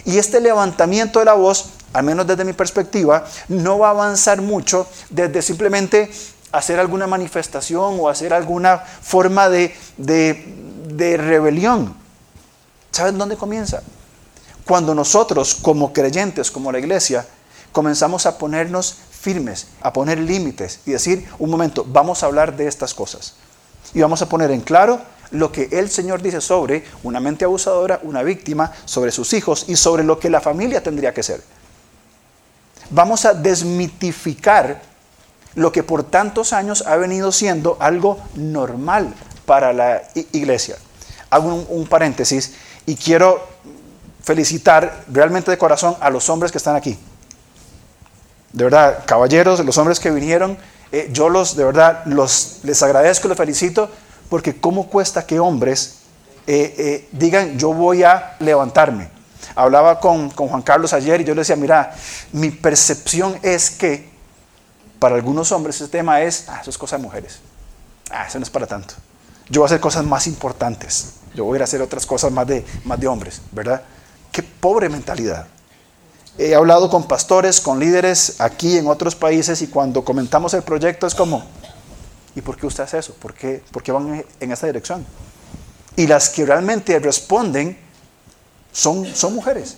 Y 0.05 0.19
este 0.19 0.39
levantamiento 0.41 1.19
de 1.19 1.25
la 1.25 1.33
voz, 1.33 1.69
al 1.91 2.03
menos 2.03 2.27
desde 2.27 2.45
mi 2.45 2.53
perspectiva, 2.53 3.25
no 3.47 3.79
va 3.79 3.87
a 3.87 3.91
avanzar 3.91 4.41
mucho 4.41 4.85
desde 5.09 5.41
simplemente 5.41 6.11
hacer 6.53 6.79
alguna 6.79 7.07
manifestación 7.07 7.97
o 7.99 8.07
hacer 8.07 8.31
alguna 8.31 8.77
forma 8.77 9.49
de, 9.49 9.75
rebelión. 10.97 11.95
¿Saben 12.91 13.17
dónde 13.17 13.37
comienza? 13.37 13.81
Cuando 14.65 14.95
nosotros, 14.95 15.55
como 15.55 15.91
creyentes, 15.91 16.51
como 16.51 16.71
la 16.71 16.79
iglesia, 16.79 17.25
comenzamos 17.71 18.25
a 18.25 18.37
ponernos 18.37 18.95
firmes, 19.11 19.67
a 19.81 19.91
poner 19.91 20.19
límites 20.19 20.79
y 20.85 20.91
decir, 20.91 21.27
un 21.39 21.49
momento, 21.49 21.85
vamos 21.87 22.23
a 22.23 22.27
hablar 22.27 22.55
de 22.55 22.67
estas 22.67 22.93
cosas. 22.93 23.35
Y 23.93 24.01
vamos 24.01 24.21
a 24.21 24.29
poner 24.29 24.51
en 24.51 24.61
claro 24.61 25.01
lo 25.31 25.51
que 25.51 25.67
el 25.71 25.89
Señor 25.89 26.21
dice 26.21 26.39
sobre 26.39 26.85
una 27.03 27.19
mente 27.19 27.45
abusadora, 27.45 27.99
una 28.03 28.23
víctima, 28.23 28.71
sobre 28.85 29.11
sus 29.11 29.33
hijos 29.33 29.65
y 29.67 29.75
sobre 29.75 30.03
lo 30.03 30.19
que 30.19 30.29
la 30.29 30.39
familia 30.39 30.83
tendría 30.83 31.13
que 31.13 31.23
ser. 31.23 31.41
Vamos 32.89 33.25
a 33.25 33.33
desmitificar 33.33 34.81
lo 35.55 35.71
que 35.71 35.83
por 35.83 36.03
tantos 36.03 36.53
años 36.53 36.83
ha 36.85 36.95
venido 36.95 37.31
siendo 37.31 37.77
algo 37.79 38.19
normal 38.35 39.13
para 39.45 39.73
la 39.73 40.03
iglesia. 40.31 40.77
Hago 41.29 41.53
un, 41.53 41.87
paréntesis 41.87 42.53
y 42.85 42.95
quiero 42.95 43.45
felicitar 44.23 45.03
realmente 45.07 45.51
de 45.51 45.57
corazón 45.57 45.95
a 45.99 46.09
los 46.09 46.29
hombres 46.29 46.51
que 46.51 46.57
están 46.57 46.75
aquí. 46.75 46.97
De 48.51 48.63
verdad, 48.65 49.03
caballeros, 49.05 49.63
los 49.65 49.77
hombres 49.77 49.99
que 49.99 50.11
vinieron, 50.11 50.57
eh, 50.91 51.09
yo 51.11 51.29
los, 51.29 51.55
de 51.55 51.63
verdad, 51.63 52.05
los, 52.05 52.59
les 52.63 52.81
agradezco, 52.83 53.27
les 53.27 53.37
felicito 53.37 53.89
porque 54.29 54.59
¿cómo 54.59 54.87
cuesta 54.87 55.25
que 55.25 55.39
hombres 55.39 55.99
eh, 56.47 56.75
eh, 56.77 57.09
digan, 57.11 57.57
yo 57.57 57.73
voy 57.73 58.03
a 58.03 58.35
levantarme? 58.39 59.09
Hablaba 59.55 59.99
con, 59.99 60.29
Juan 60.31 60.61
Carlos 60.61 60.93
ayer 60.93 61.21
y 61.21 61.23
yo 61.23 61.35
le 61.35 61.41
decía, 61.41 61.55
mira, 61.55 61.93
mi 62.31 62.49
percepción 62.49 63.37
es 63.43 63.69
que 63.69 64.09
para 64.99 65.15
algunos 65.15 65.51
hombres 65.51 65.75
ese 65.75 65.87
tema 65.87 66.21
es, 66.21 66.45
ah, 66.47 66.59
eso 66.61 66.69
es 66.69 66.77
cosa 66.77 66.97
de 66.97 67.03
mujeres. 67.03 67.39
Ah, 68.09 68.25
eso 68.27 68.39
no 68.39 68.43
es 68.43 68.49
para 68.49 68.65
tanto. 68.65 68.95
Yo 69.49 69.61
voy 69.61 69.65
a 69.65 69.67
hacer 69.67 69.79
cosas 69.79 70.05
más 70.05 70.27
importantes. 70.27 71.13
Yo 71.35 71.45
voy 71.45 71.59
a 71.59 71.63
hacer 71.63 71.81
otras 71.81 72.05
cosas 72.05 72.31
más 72.31 72.47
de, 72.47 72.65
más 72.85 72.99
de 72.99 73.07
hombres, 73.07 73.41
¿verdad? 73.51 73.83
Qué 74.31 74.43
pobre 74.43 74.89
mentalidad. 74.89 75.47
He 76.37 76.55
hablado 76.55 76.89
con 76.89 77.07
pastores, 77.07 77.61
con 77.61 77.79
líderes 77.79 78.39
aquí 78.41 78.77
en 78.77 78.87
otros 78.87 79.15
países 79.15 79.61
y 79.61 79.67
cuando 79.67 80.03
comentamos 80.03 80.53
el 80.53 80.63
proyecto 80.63 81.05
es 81.05 81.13
como, 81.13 81.43
¿Y 82.35 82.41
por 82.41 82.57
qué 82.57 82.65
usted 82.65 82.83
hace 82.83 82.97
eso? 82.97 83.13
¿Por 83.13 83.33
qué, 83.33 83.61
van 83.91 84.25
en 84.39 84.51
esa 84.51 84.67
dirección? 84.67 85.05
Y 85.95 86.07
las 86.07 86.29
que 86.29 86.45
realmente 86.45 86.97
responden 86.99 87.77
son, 88.71 89.05
son 89.13 89.35
mujeres. 89.35 89.77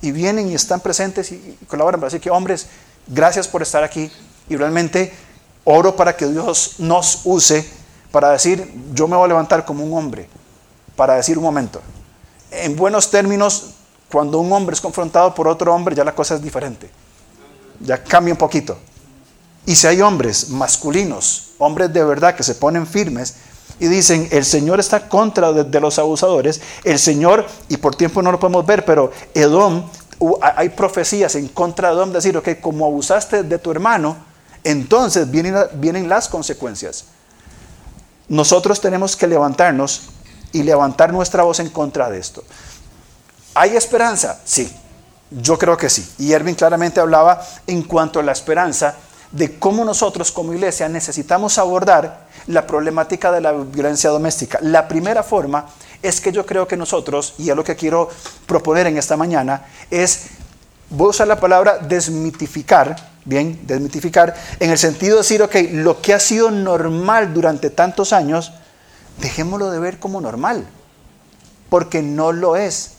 Y 0.00 0.12
vienen 0.12 0.48
y 0.48 0.54
están 0.54 0.80
presentes 0.80 1.32
y, 1.32 1.58
colaboran 1.66 2.00
decir 2.00 2.20
que, 2.20 2.30
hombres, 2.30 2.66
gracias 3.08 3.48
por 3.48 3.62
estar 3.62 3.82
aquí. 3.82 4.12
Y 4.48 4.56
realmente 4.56 5.12
oro 5.64 5.96
para 5.96 6.16
que 6.16 6.26
Dios 6.26 6.76
nos 6.78 7.22
use 7.24 7.68
para 8.10 8.30
decir, 8.30 8.72
yo 8.94 9.06
me 9.06 9.16
voy 9.16 9.26
a 9.26 9.28
levantar 9.28 9.64
como 9.64 9.84
un 9.84 9.96
hombre. 9.96 10.28
Para 10.96 11.14
decir 11.14 11.38
un 11.38 11.44
momento. 11.44 11.80
En 12.50 12.74
buenos 12.76 13.10
términos, 13.10 13.70
cuando 14.10 14.38
un 14.38 14.52
hombre 14.52 14.74
es 14.74 14.80
confrontado 14.80 15.34
por 15.34 15.48
otro 15.48 15.74
hombre, 15.74 15.94
ya 15.94 16.04
la 16.04 16.14
cosa 16.14 16.34
es 16.34 16.42
diferente. 16.42 16.90
Ya 17.80 18.02
cambia 18.02 18.34
un 18.34 18.38
poquito. 18.38 18.76
Y 19.66 19.76
si 19.76 19.86
hay 19.86 20.00
hombres 20.00 20.48
masculinos, 20.48 21.50
hombres 21.58 21.92
de 21.92 22.02
verdad 22.02 22.34
que 22.34 22.42
se 22.42 22.54
ponen 22.54 22.86
firmes 22.86 23.34
y 23.78 23.86
dicen, 23.86 24.26
el 24.32 24.44
Señor 24.44 24.80
está 24.80 25.08
contra 25.08 25.52
de, 25.52 25.80
los 25.80 25.98
abusadores, 25.98 26.60
el 26.84 26.98
Señor, 26.98 27.46
y 27.68 27.76
por 27.76 27.94
tiempo 27.94 28.22
no 28.22 28.32
lo 28.32 28.40
podemos 28.40 28.64
ver, 28.64 28.84
pero 28.84 29.12
Edom, 29.34 29.84
hay 30.40 30.70
profecías 30.70 31.34
en 31.34 31.48
contra 31.48 31.90
de 31.90 31.96
Edom, 31.96 32.12
decir, 32.12 32.36
ok, 32.36 32.48
como 32.60 32.86
abusaste 32.86 33.42
de 33.42 33.58
tu 33.58 33.70
hermano, 33.70 34.16
entonces 34.64 35.30
vienen, 35.30 35.54
vienen 35.74 36.08
las 36.08 36.28
consecuencias. 36.28 37.04
Nosotros 38.28 38.80
tenemos 38.80 39.16
que 39.16 39.26
levantarnos 39.26 40.02
y 40.52 40.62
levantar 40.62 41.12
nuestra 41.12 41.42
voz 41.42 41.60
en 41.60 41.70
contra 41.70 42.10
de 42.10 42.18
esto. 42.18 42.44
¿Hay 43.54 43.76
esperanza? 43.76 44.40
Sí, 44.44 44.70
yo 45.30 45.58
creo 45.58 45.76
que 45.76 45.90
sí. 45.90 46.06
Y 46.18 46.32
Erwin 46.32 46.54
claramente 46.54 47.00
hablaba 47.00 47.42
en 47.66 47.82
cuanto 47.82 48.20
a 48.20 48.22
la 48.22 48.32
esperanza 48.32 48.94
de 49.32 49.58
cómo 49.58 49.84
nosotros 49.84 50.32
como 50.32 50.54
iglesia 50.54 50.88
necesitamos 50.88 51.58
abordar 51.58 52.28
la 52.46 52.66
problemática 52.66 53.30
de 53.30 53.40
la 53.40 53.52
violencia 53.52 54.10
doméstica. 54.10 54.58
La 54.62 54.88
primera 54.88 55.22
forma 55.22 55.66
es 56.02 56.20
que 56.20 56.32
yo 56.32 56.46
creo 56.46 56.66
que 56.66 56.76
nosotros, 56.76 57.34
y 57.38 57.50
es 57.50 57.56
lo 57.56 57.64
que 57.64 57.76
quiero 57.76 58.08
proponer 58.46 58.86
en 58.86 58.96
esta 58.96 59.16
mañana, 59.16 59.66
es, 59.90 60.28
voy 60.88 61.08
a 61.08 61.10
usar 61.10 61.28
la 61.28 61.40
palabra 61.40 61.78
desmitificar, 61.78 62.96
bien, 63.28 63.60
desmitificar, 63.66 64.34
en 64.58 64.70
el 64.70 64.78
sentido 64.78 65.16
de 65.16 65.22
decir, 65.22 65.42
ok, 65.42 65.54
lo 65.72 66.00
que 66.00 66.14
ha 66.14 66.20
sido 66.20 66.50
normal 66.50 67.34
durante 67.34 67.68
tantos 67.68 68.14
años, 68.14 68.52
dejémoslo 69.20 69.70
de 69.70 69.78
ver 69.78 69.98
como 69.98 70.20
normal, 70.20 70.66
porque 71.68 72.00
no 72.02 72.32
lo 72.32 72.56
es. 72.56 72.92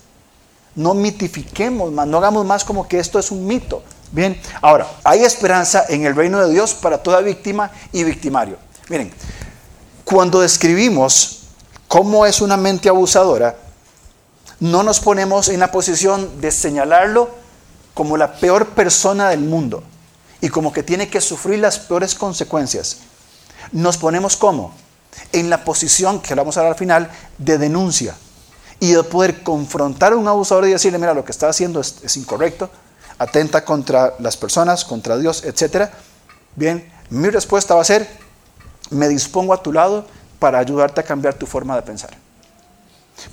No 0.76 0.94
mitifiquemos 0.94 1.92
más, 1.92 2.08
no 2.08 2.20
hagamos 2.20 2.46
más 2.46 2.64
como 2.64 2.88
que 2.88 3.00
esto 3.00 3.18
es 3.18 3.32
un 3.32 3.48
mito. 3.48 3.82
Bien, 4.12 4.40
ahora, 4.62 4.88
hay 5.04 5.24
esperanza 5.24 5.86
en 5.90 6.06
el 6.06 6.16
reino 6.16 6.40
de 6.46 6.54
Dios 6.54 6.76
para 6.76 7.02
toda 7.02 7.22
víctima 7.22 7.72
y 7.92 8.04
victimario. 8.04 8.58
Miren, 8.88 9.12
cuando 10.06 10.42
describimos 10.42 11.40
cómo 11.88 12.28
es 12.28 12.40
una 12.40 12.56
mente 12.56 12.88
abusadora, 12.88 13.56
no 14.60 14.84
nos 14.84 15.00
ponemos 15.00 15.50
en 15.50 15.60
la 15.60 15.72
posición 15.72 16.40
de 16.40 16.52
señalarlo 16.52 17.32
como 17.96 18.16
la 18.16 18.34
peor 18.34 18.68
persona 18.70 19.30
del 19.30 19.40
mundo 19.40 19.84
y 20.42 20.50
como 20.50 20.72
que 20.72 20.84
tiene 20.84 21.10
que 21.10 21.22
sufrir 21.22 21.60
las 21.60 21.80
peores 21.80 22.16
consecuencias. 22.16 22.98
Nos 23.72 23.98
ponemos 23.98 24.38
como 24.38 24.74
en 25.32 25.50
la 25.50 25.64
posición, 25.64 26.22
que 26.22 26.36
vamos 26.36 26.58
a 26.58 26.62
ver 26.62 26.72
al 26.72 26.78
final, 26.78 27.12
de 27.38 27.58
denuncia 27.58 28.16
y 28.80 28.94
de 28.94 29.04
poder 29.04 29.44
confrontar 29.44 30.14
a 30.14 30.18
un 30.18 30.28
abusador 30.28 30.68
y 30.68 30.72
decirle, 30.72 30.98
mira, 30.98 31.14
lo 31.14 31.26
que 31.26 31.32
está 31.32 31.50
haciendo 31.50 31.82
es, 31.82 31.98
es 32.04 32.16
incorrecto, 32.18 32.70
atenta 33.18 33.66
contra 33.66 34.16
las 34.20 34.38
personas, 34.38 34.86
contra 34.86 35.18
Dios, 35.18 35.44
etc. 35.44 35.90
Bien, 36.56 36.90
mi 37.10 37.30
respuesta 37.30 37.76
va 37.76 37.82
a 37.82 37.86
ser, 37.86 38.10
me 38.92 39.10
dispongo 39.10 39.54
a 39.54 39.62
tu 39.62 39.74
lado 39.74 40.08
para 40.40 40.60
ayudarte 40.60 41.02
a 41.02 41.04
cambiar 41.04 41.34
tu 41.34 41.46
forma 41.46 41.76
de 41.76 41.82
pensar. 41.82 42.12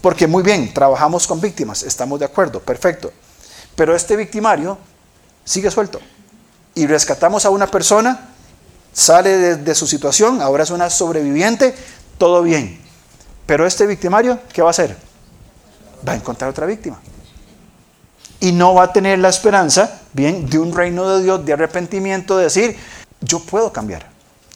Porque 0.01 0.27
muy 0.27 0.43
bien, 0.43 0.75
trabajamos 0.75 1.27
con 1.27 1.41
víctimas, 1.41 1.85
estamos 1.85 2.19
de 2.19 2.27
acuerdo, 2.27 2.61
perfecto. 2.61 3.13
Pero 3.77 3.95
este 3.95 4.17
victimario 4.17 4.77
sigue 5.45 5.71
suelto. 5.71 6.01
Y 6.77 6.87
rescatamos 6.87 7.45
a 7.45 7.51
una 7.51 7.67
persona, 7.67 8.29
sale 8.93 9.57
de, 9.57 9.75
su 9.75 9.89
situación, 9.89 10.41
ahora 10.41 10.63
es 10.63 10.71
una 10.71 10.89
sobreviviente, 10.91 11.75
todo 12.19 12.43
bien. 12.43 12.81
Pero 13.47 13.67
este 13.67 13.87
victimario, 13.87 14.39
¿qué 14.53 14.63
va 14.63 14.69
a 14.69 14.71
hacer? 14.71 14.97
Va 16.07 16.13
a 16.13 16.17
encontrar 16.17 16.51
otra 16.51 16.67
víctima 16.67 17.01
y 18.41 18.53
no 18.53 18.75
va 18.75 18.85
a 18.85 18.93
tener 18.93 19.19
la 19.19 19.29
esperanza, 19.29 20.01
bien, 20.13 20.49
de 20.49 20.59
un 20.59 20.75
reino 20.75 21.09
de 21.09 21.25
Dios, 21.25 21.45
de 21.45 21.53
arrepentimiento, 21.53 22.37
de 22.37 22.45
decir, 22.45 22.77
yo 23.21 23.41
puedo 23.41 23.73
cambiar. 23.73 24.09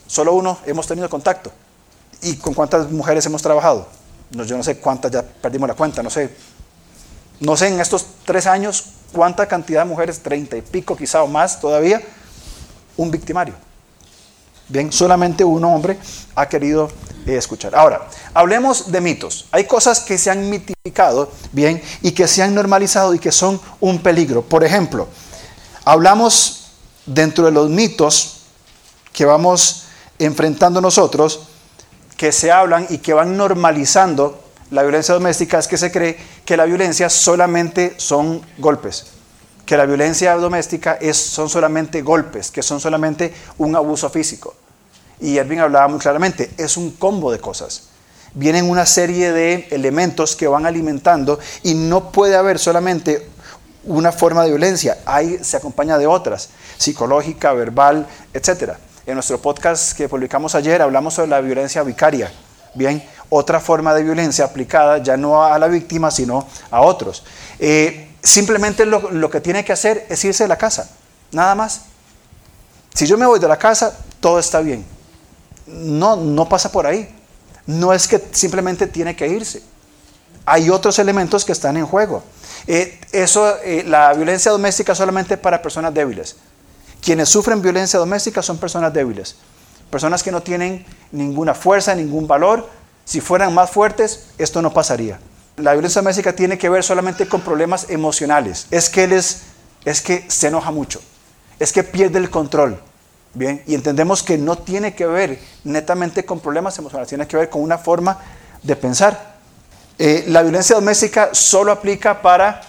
Solo 0.06 0.34
uno 0.34 0.58
hemos 0.66 0.86
tenido 0.86 1.08
contacto. 1.08 1.50
¿Y 2.22 2.36
con 2.36 2.52
cuántas 2.52 2.90
mujeres 2.90 3.24
hemos 3.26 3.40
trabajado? 3.40 3.88
No, 4.32 4.44
yo 4.44 4.56
no 4.56 4.62
sé 4.62 4.78
cuántas, 4.78 5.10
ya 5.10 5.22
perdimos 5.22 5.68
la 5.68 5.74
cuenta, 5.74 6.02
no 6.02 6.10
sé. 6.10 6.30
No 7.40 7.56
sé 7.56 7.68
en 7.68 7.80
estos 7.80 8.06
tres 8.24 8.46
años 8.46 8.84
cuánta 9.12 9.46
cantidad 9.46 9.82
de 9.82 9.88
mujeres, 9.88 10.20
treinta 10.22 10.56
y 10.56 10.62
pico 10.62 10.96
quizá 10.96 11.22
o 11.22 11.26
más 11.26 11.60
todavía, 11.60 12.00
un 12.96 13.10
victimario. 13.10 13.54
Bien, 14.68 14.92
solamente 14.92 15.42
un 15.42 15.64
hombre 15.64 15.98
ha 16.36 16.48
querido 16.48 16.90
eh, 17.26 17.36
escuchar. 17.36 17.74
Ahora, 17.74 18.06
hablemos 18.34 18.92
de 18.92 19.00
mitos. 19.00 19.46
Hay 19.50 19.64
cosas 19.64 20.00
que 20.00 20.16
se 20.16 20.30
han 20.30 20.48
mitificado, 20.48 21.32
bien, 21.50 21.82
y 22.02 22.12
que 22.12 22.28
se 22.28 22.42
han 22.42 22.54
normalizado 22.54 23.14
y 23.14 23.18
que 23.18 23.32
son 23.32 23.60
un 23.80 23.98
peligro. 24.00 24.42
Por 24.42 24.62
ejemplo, 24.62 25.08
hablamos 25.84 26.70
dentro 27.04 27.46
de 27.46 27.50
los 27.50 27.68
mitos 27.68 28.42
que 29.12 29.24
vamos 29.24 29.86
enfrentando 30.18 30.80
nosotros, 30.80 31.48
que 32.16 32.30
se 32.30 32.52
hablan 32.52 32.86
y 32.90 32.98
que 32.98 33.12
van 33.12 33.36
normalizando 33.36 34.49
la 34.70 34.82
violencia 34.82 35.14
doméstica, 35.14 35.58
es 35.58 35.68
que 35.68 35.76
se 35.76 35.90
cree 35.90 36.16
que 36.44 36.56
la 36.56 36.64
violencia 36.64 37.08
solamente 37.10 37.94
son 37.96 38.42
golpes 38.58 39.06
que 39.70 39.76
la 39.76 39.86
violencia 39.86 40.34
doméstica 40.34 40.98
es, 41.00 41.16
son 41.16 41.48
solamente 41.48 42.02
golpes, 42.02 42.50
que 42.50 42.60
son 42.60 42.80
solamente 42.80 43.32
un 43.56 43.76
abuso 43.76 44.10
físico. 44.10 44.56
Y 45.20 45.36
Erwin 45.36 45.60
hablaba 45.60 45.86
muy 45.86 46.00
claramente, 46.00 46.50
es 46.58 46.76
un 46.76 46.90
combo 46.90 47.30
de 47.30 47.38
cosas. 47.38 47.84
Vienen 48.34 48.68
una 48.68 48.84
serie 48.84 49.30
de 49.30 49.68
elementos 49.70 50.34
que 50.34 50.48
van 50.48 50.66
alimentando 50.66 51.38
y 51.62 51.74
no 51.74 52.10
puede 52.10 52.34
haber 52.34 52.58
solamente 52.58 53.28
una 53.84 54.10
forma 54.10 54.42
de 54.42 54.48
violencia, 54.48 54.98
ahí 55.06 55.38
se 55.40 55.56
acompaña 55.56 55.98
de 55.98 56.08
otras, 56.08 56.48
psicológica, 56.76 57.52
verbal, 57.52 58.08
etc. 58.34 58.72
En 59.06 59.14
nuestro 59.14 59.40
podcast 59.40 59.96
que 59.96 60.08
publicamos 60.08 60.56
ayer 60.56 60.82
hablamos 60.82 61.14
sobre 61.14 61.30
la 61.30 61.40
violencia 61.40 61.84
vicaria, 61.84 62.32
bien, 62.74 63.02
otra 63.28 63.60
forma 63.60 63.94
de 63.94 64.02
violencia 64.02 64.44
aplicada 64.44 64.98
ya 64.98 65.16
no 65.16 65.44
a 65.44 65.58
la 65.58 65.68
víctima, 65.68 66.10
sino 66.10 66.46
a 66.70 66.80
otros. 66.80 67.24
Eh, 67.58 68.14
simplemente 68.22 68.84
lo, 68.86 69.30
que 69.30 69.40
tiene 69.40 69.64
que 69.64 69.72
hacer 69.72 70.06
es 70.08 70.24
irse 70.24 70.44
de 70.44 70.48
la 70.48 70.58
casa, 70.58 70.90
nada 71.32 71.54
más. 71.54 71.82
Si 72.94 73.06
yo 73.06 73.16
me 73.16 73.26
voy 73.26 73.38
de 73.38 73.48
la 73.48 73.56
casa, 73.56 73.96
todo 74.20 74.38
está 74.38 74.60
bien. 74.60 74.84
No, 75.66 76.16
no 76.16 76.48
pasa 76.48 76.72
por 76.72 76.86
ahí. 76.86 77.08
No 77.66 77.92
es 77.92 78.08
que 78.08 78.20
simplemente 78.32 78.88
tiene 78.88 79.14
que 79.14 79.28
irse. 79.28 79.62
Hay 80.44 80.70
otros 80.70 80.98
elementos 80.98 81.44
que 81.44 81.52
están 81.52 81.76
en 81.76 81.86
juego. 81.86 82.24
Eh, 82.66 83.00
eso, 83.12 83.56
eh, 83.62 83.84
la 83.86 84.12
violencia 84.12 84.50
doméstica 84.50 84.94
solamente 84.94 85.36
para 85.36 85.62
personas 85.62 85.94
débiles. 85.94 86.36
Quienes 87.00 87.28
sufren 87.28 87.62
violencia 87.62 87.98
doméstica 87.98 88.42
son 88.42 88.58
personas 88.58 88.92
débiles. 88.92 89.36
Personas 89.90 90.22
que 90.22 90.32
no 90.32 90.42
tienen 90.42 90.86
ninguna 91.12 91.54
fuerza, 91.54 91.94
ningún 91.94 92.26
valor. 92.26 92.68
Si 93.04 93.20
fueran 93.20 93.52
más 93.54 93.70
fuertes, 93.70 94.28
esto 94.38 94.62
no 94.62 94.72
pasaría 94.72 95.18
la 95.62 95.72
violencia 95.72 96.00
doméstica 96.00 96.32
tiene 96.34 96.58
que 96.58 96.68
ver 96.68 96.82
solamente 96.82 97.28
con 97.28 97.40
problemas 97.40 97.86
emocionales. 97.90 98.66
Es 98.70 98.88
que 98.88 99.04
él 99.04 99.12
es, 99.12 99.42
es 99.84 100.00
que 100.00 100.24
se 100.28 100.48
enoja 100.48 100.70
mucho. 100.70 101.00
Es 101.58 101.72
que 101.72 101.84
pierde 101.84 102.18
el 102.18 102.30
control. 102.30 102.80
Bien, 103.32 103.62
y 103.66 103.74
entendemos 103.74 104.22
que 104.22 104.36
no 104.38 104.58
tiene 104.58 104.94
que 104.94 105.06
ver 105.06 105.38
netamente 105.62 106.24
con 106.24 106.40
problemas 106.40 106.76
emocionales, 106.78 107.08
tiene 107.08 107.28
que 107.28 107.36
ver 107.36 107.48
con 107.48 107.62
una 107.62 107.78
forma 107.78 108.18
de 108.62 108.74
pensar. 108.74 109.36
Eh, 109.98 110.24
la 110.26 110.42
violencia 110.42 110.74
doméstica 110.74 111.30
solo 111.32 111.70
aplica 111.70 112.22
para 112.22 112.62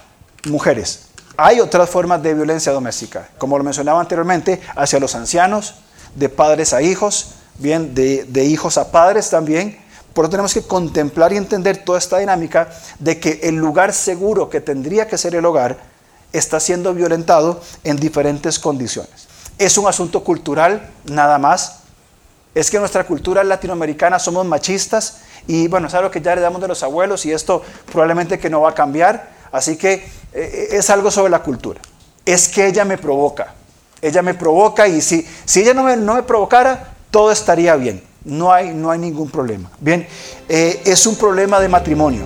mujeres. 0.44 1.08
Hay 1.36 1.58
otras 1.58 1.90
formas 1.90 2.22
de 2.22 2.34
violencia 2.34 2.70
doméstica, 2.70 3.28
como 3.38 3.58
lo 3.58 3.64
mencionaba 3.64 4.00
anteriormente, 4.00 4.60
hacia 4.76 5.00
los 5.00 5.14
ancianos, 5.16 5.74
de 6.14 6.28
padres 6.28 6.72
a 6.72 6.82
hijos, 6.82 7.34
bien, 7.58 7.94
de, 7.94 8.44
hijos 8.44 8.78
a 8.78 8.90
padres 8.90 9.30
también, 9.30 9.78
por 10.12 10.24
eso 10.24 10.30
tenemos 10.30 10.52
que 10.52 10.62
contemplar 10.62 11.32
y 11.32 11.36
entender 11.36 11.84
toda 11.84 11.98
esta 11.98 12.18
dinámica 12.18 12.68
de 12.98 13.18
que 13.18 13.40
el 13.44 13.56
lugar 13.56 13.92
seguro 13.92 14.50
que 14.50 14.60
tendría 14.60 15.06
que 15.06 15.16
ser 15.16 15.34
el 15.34 15.44
hogar 15.44 15.78
está 16.32 16.60
siendo 16.60 16.92
violentado 16.92 17.60
en 17.84 17.96
diferentes 17.96 18.58
condiciones. 18.58 19.28
Es 19.58 19.78
un 19.78 19.86
asunto 19.86 20.22
cultural, 20.22 20.90
nada 21.04 21.38
más. 21.38 21.80
Es 22.54 22.70
que 22.70 22.78
nuestra 22.78 23.04
cultura 23.04 23.42
latinoamericana 23.42 24.18
somos 24.18 24.44
machistas 24.44 25.18
y 25.46 25.68
bueno, 25.68 25.88
es 25.88 25.94
algo 25.94 26.10
que 26.10 26.20
ya 26.20 26.32
heredamos 26.32 26.60
de 26.60 26.68
los 26.68 26.82
abuelos 26.82 27.24
y 27.24 27.32
esto 27.32 27.62
probablemente 27.90 28.38
que 28.38 28.50
no 28.50 28.60
va 28.60 28.70
a 28.70 28.74
cambiar. 28.74 29.30
Así 29.50 29.76
que 29.76 30.06
eh, 30.32 30.68
es 30.72 30.90
algo 30.90 31.10
sobre 31.10 31.30
la 31.30 31.42
cultura. 31.42 31.80
Es 32.26 32.48
que 32.48 32.66
ella 32.66 32.84
me 32.84 32.98
provoca. 32.98 33.54
Ella 34.02 34.20
me 34.20 34.34
provoca 34.34 34.86
y 34.88 35.00
si, 35.00 35.24
si 35.44 35.60
ella 35.60 35.74
no 35.74 35.84
me, 35.84 35.96
no 35.96 36.16
me 36.16 36.24
provocara, 36.24 36.92
todo 37.12 37.30
estaría 37.30 37.76
bien. 37.76 38.02
No 38.24 38.52
hay, 38.52 38.74
no 38.74 38.90
hay 38.90 38.98
ningún 38.98 39.30
problema. 39.30 39.70
Bien, 39.80 40.08
eh, 40.48 40.82
es 40.84 41.06
un 41.06 41.14
problema 41.14 41.60
de 41.60 41.68
matrimonio. 41.68 42.24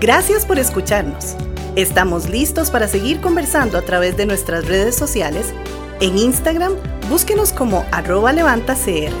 Gracias 0.00 0.46
por 0.46 0.60
escucharnos. 0.60 1.34
Estamos 1.74 2.28
listos 2.28 2.70
para 2.70 2.86
seguir 2.86 3.20
conversando 3.20 3.76
a 3.76 3.82
través 3.82 4.16
de 4.16 4.26
nuestras 4.26 4.66
redes 4.66 4.94
sociales. 4.94 5.52
En 6.00 6.18
Instagram, 6.18 6.74
búsquenos 7.10 7.52
como 7.52 7.84
arroba 7.90 8.32
levantacr. 8.32 9.12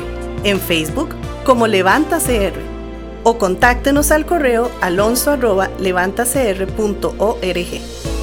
En 0.44 0.60
Facebook, 0.60 1.16
como 1.44 1.66
levantacr. 1.66 2.52
O 3.24 3.38
contáctenos 3.38 4.12
al 4.12 4.24
correo 4.24 4.70
alonso 4.80 5.36
levantacr.org. 5.80 8.13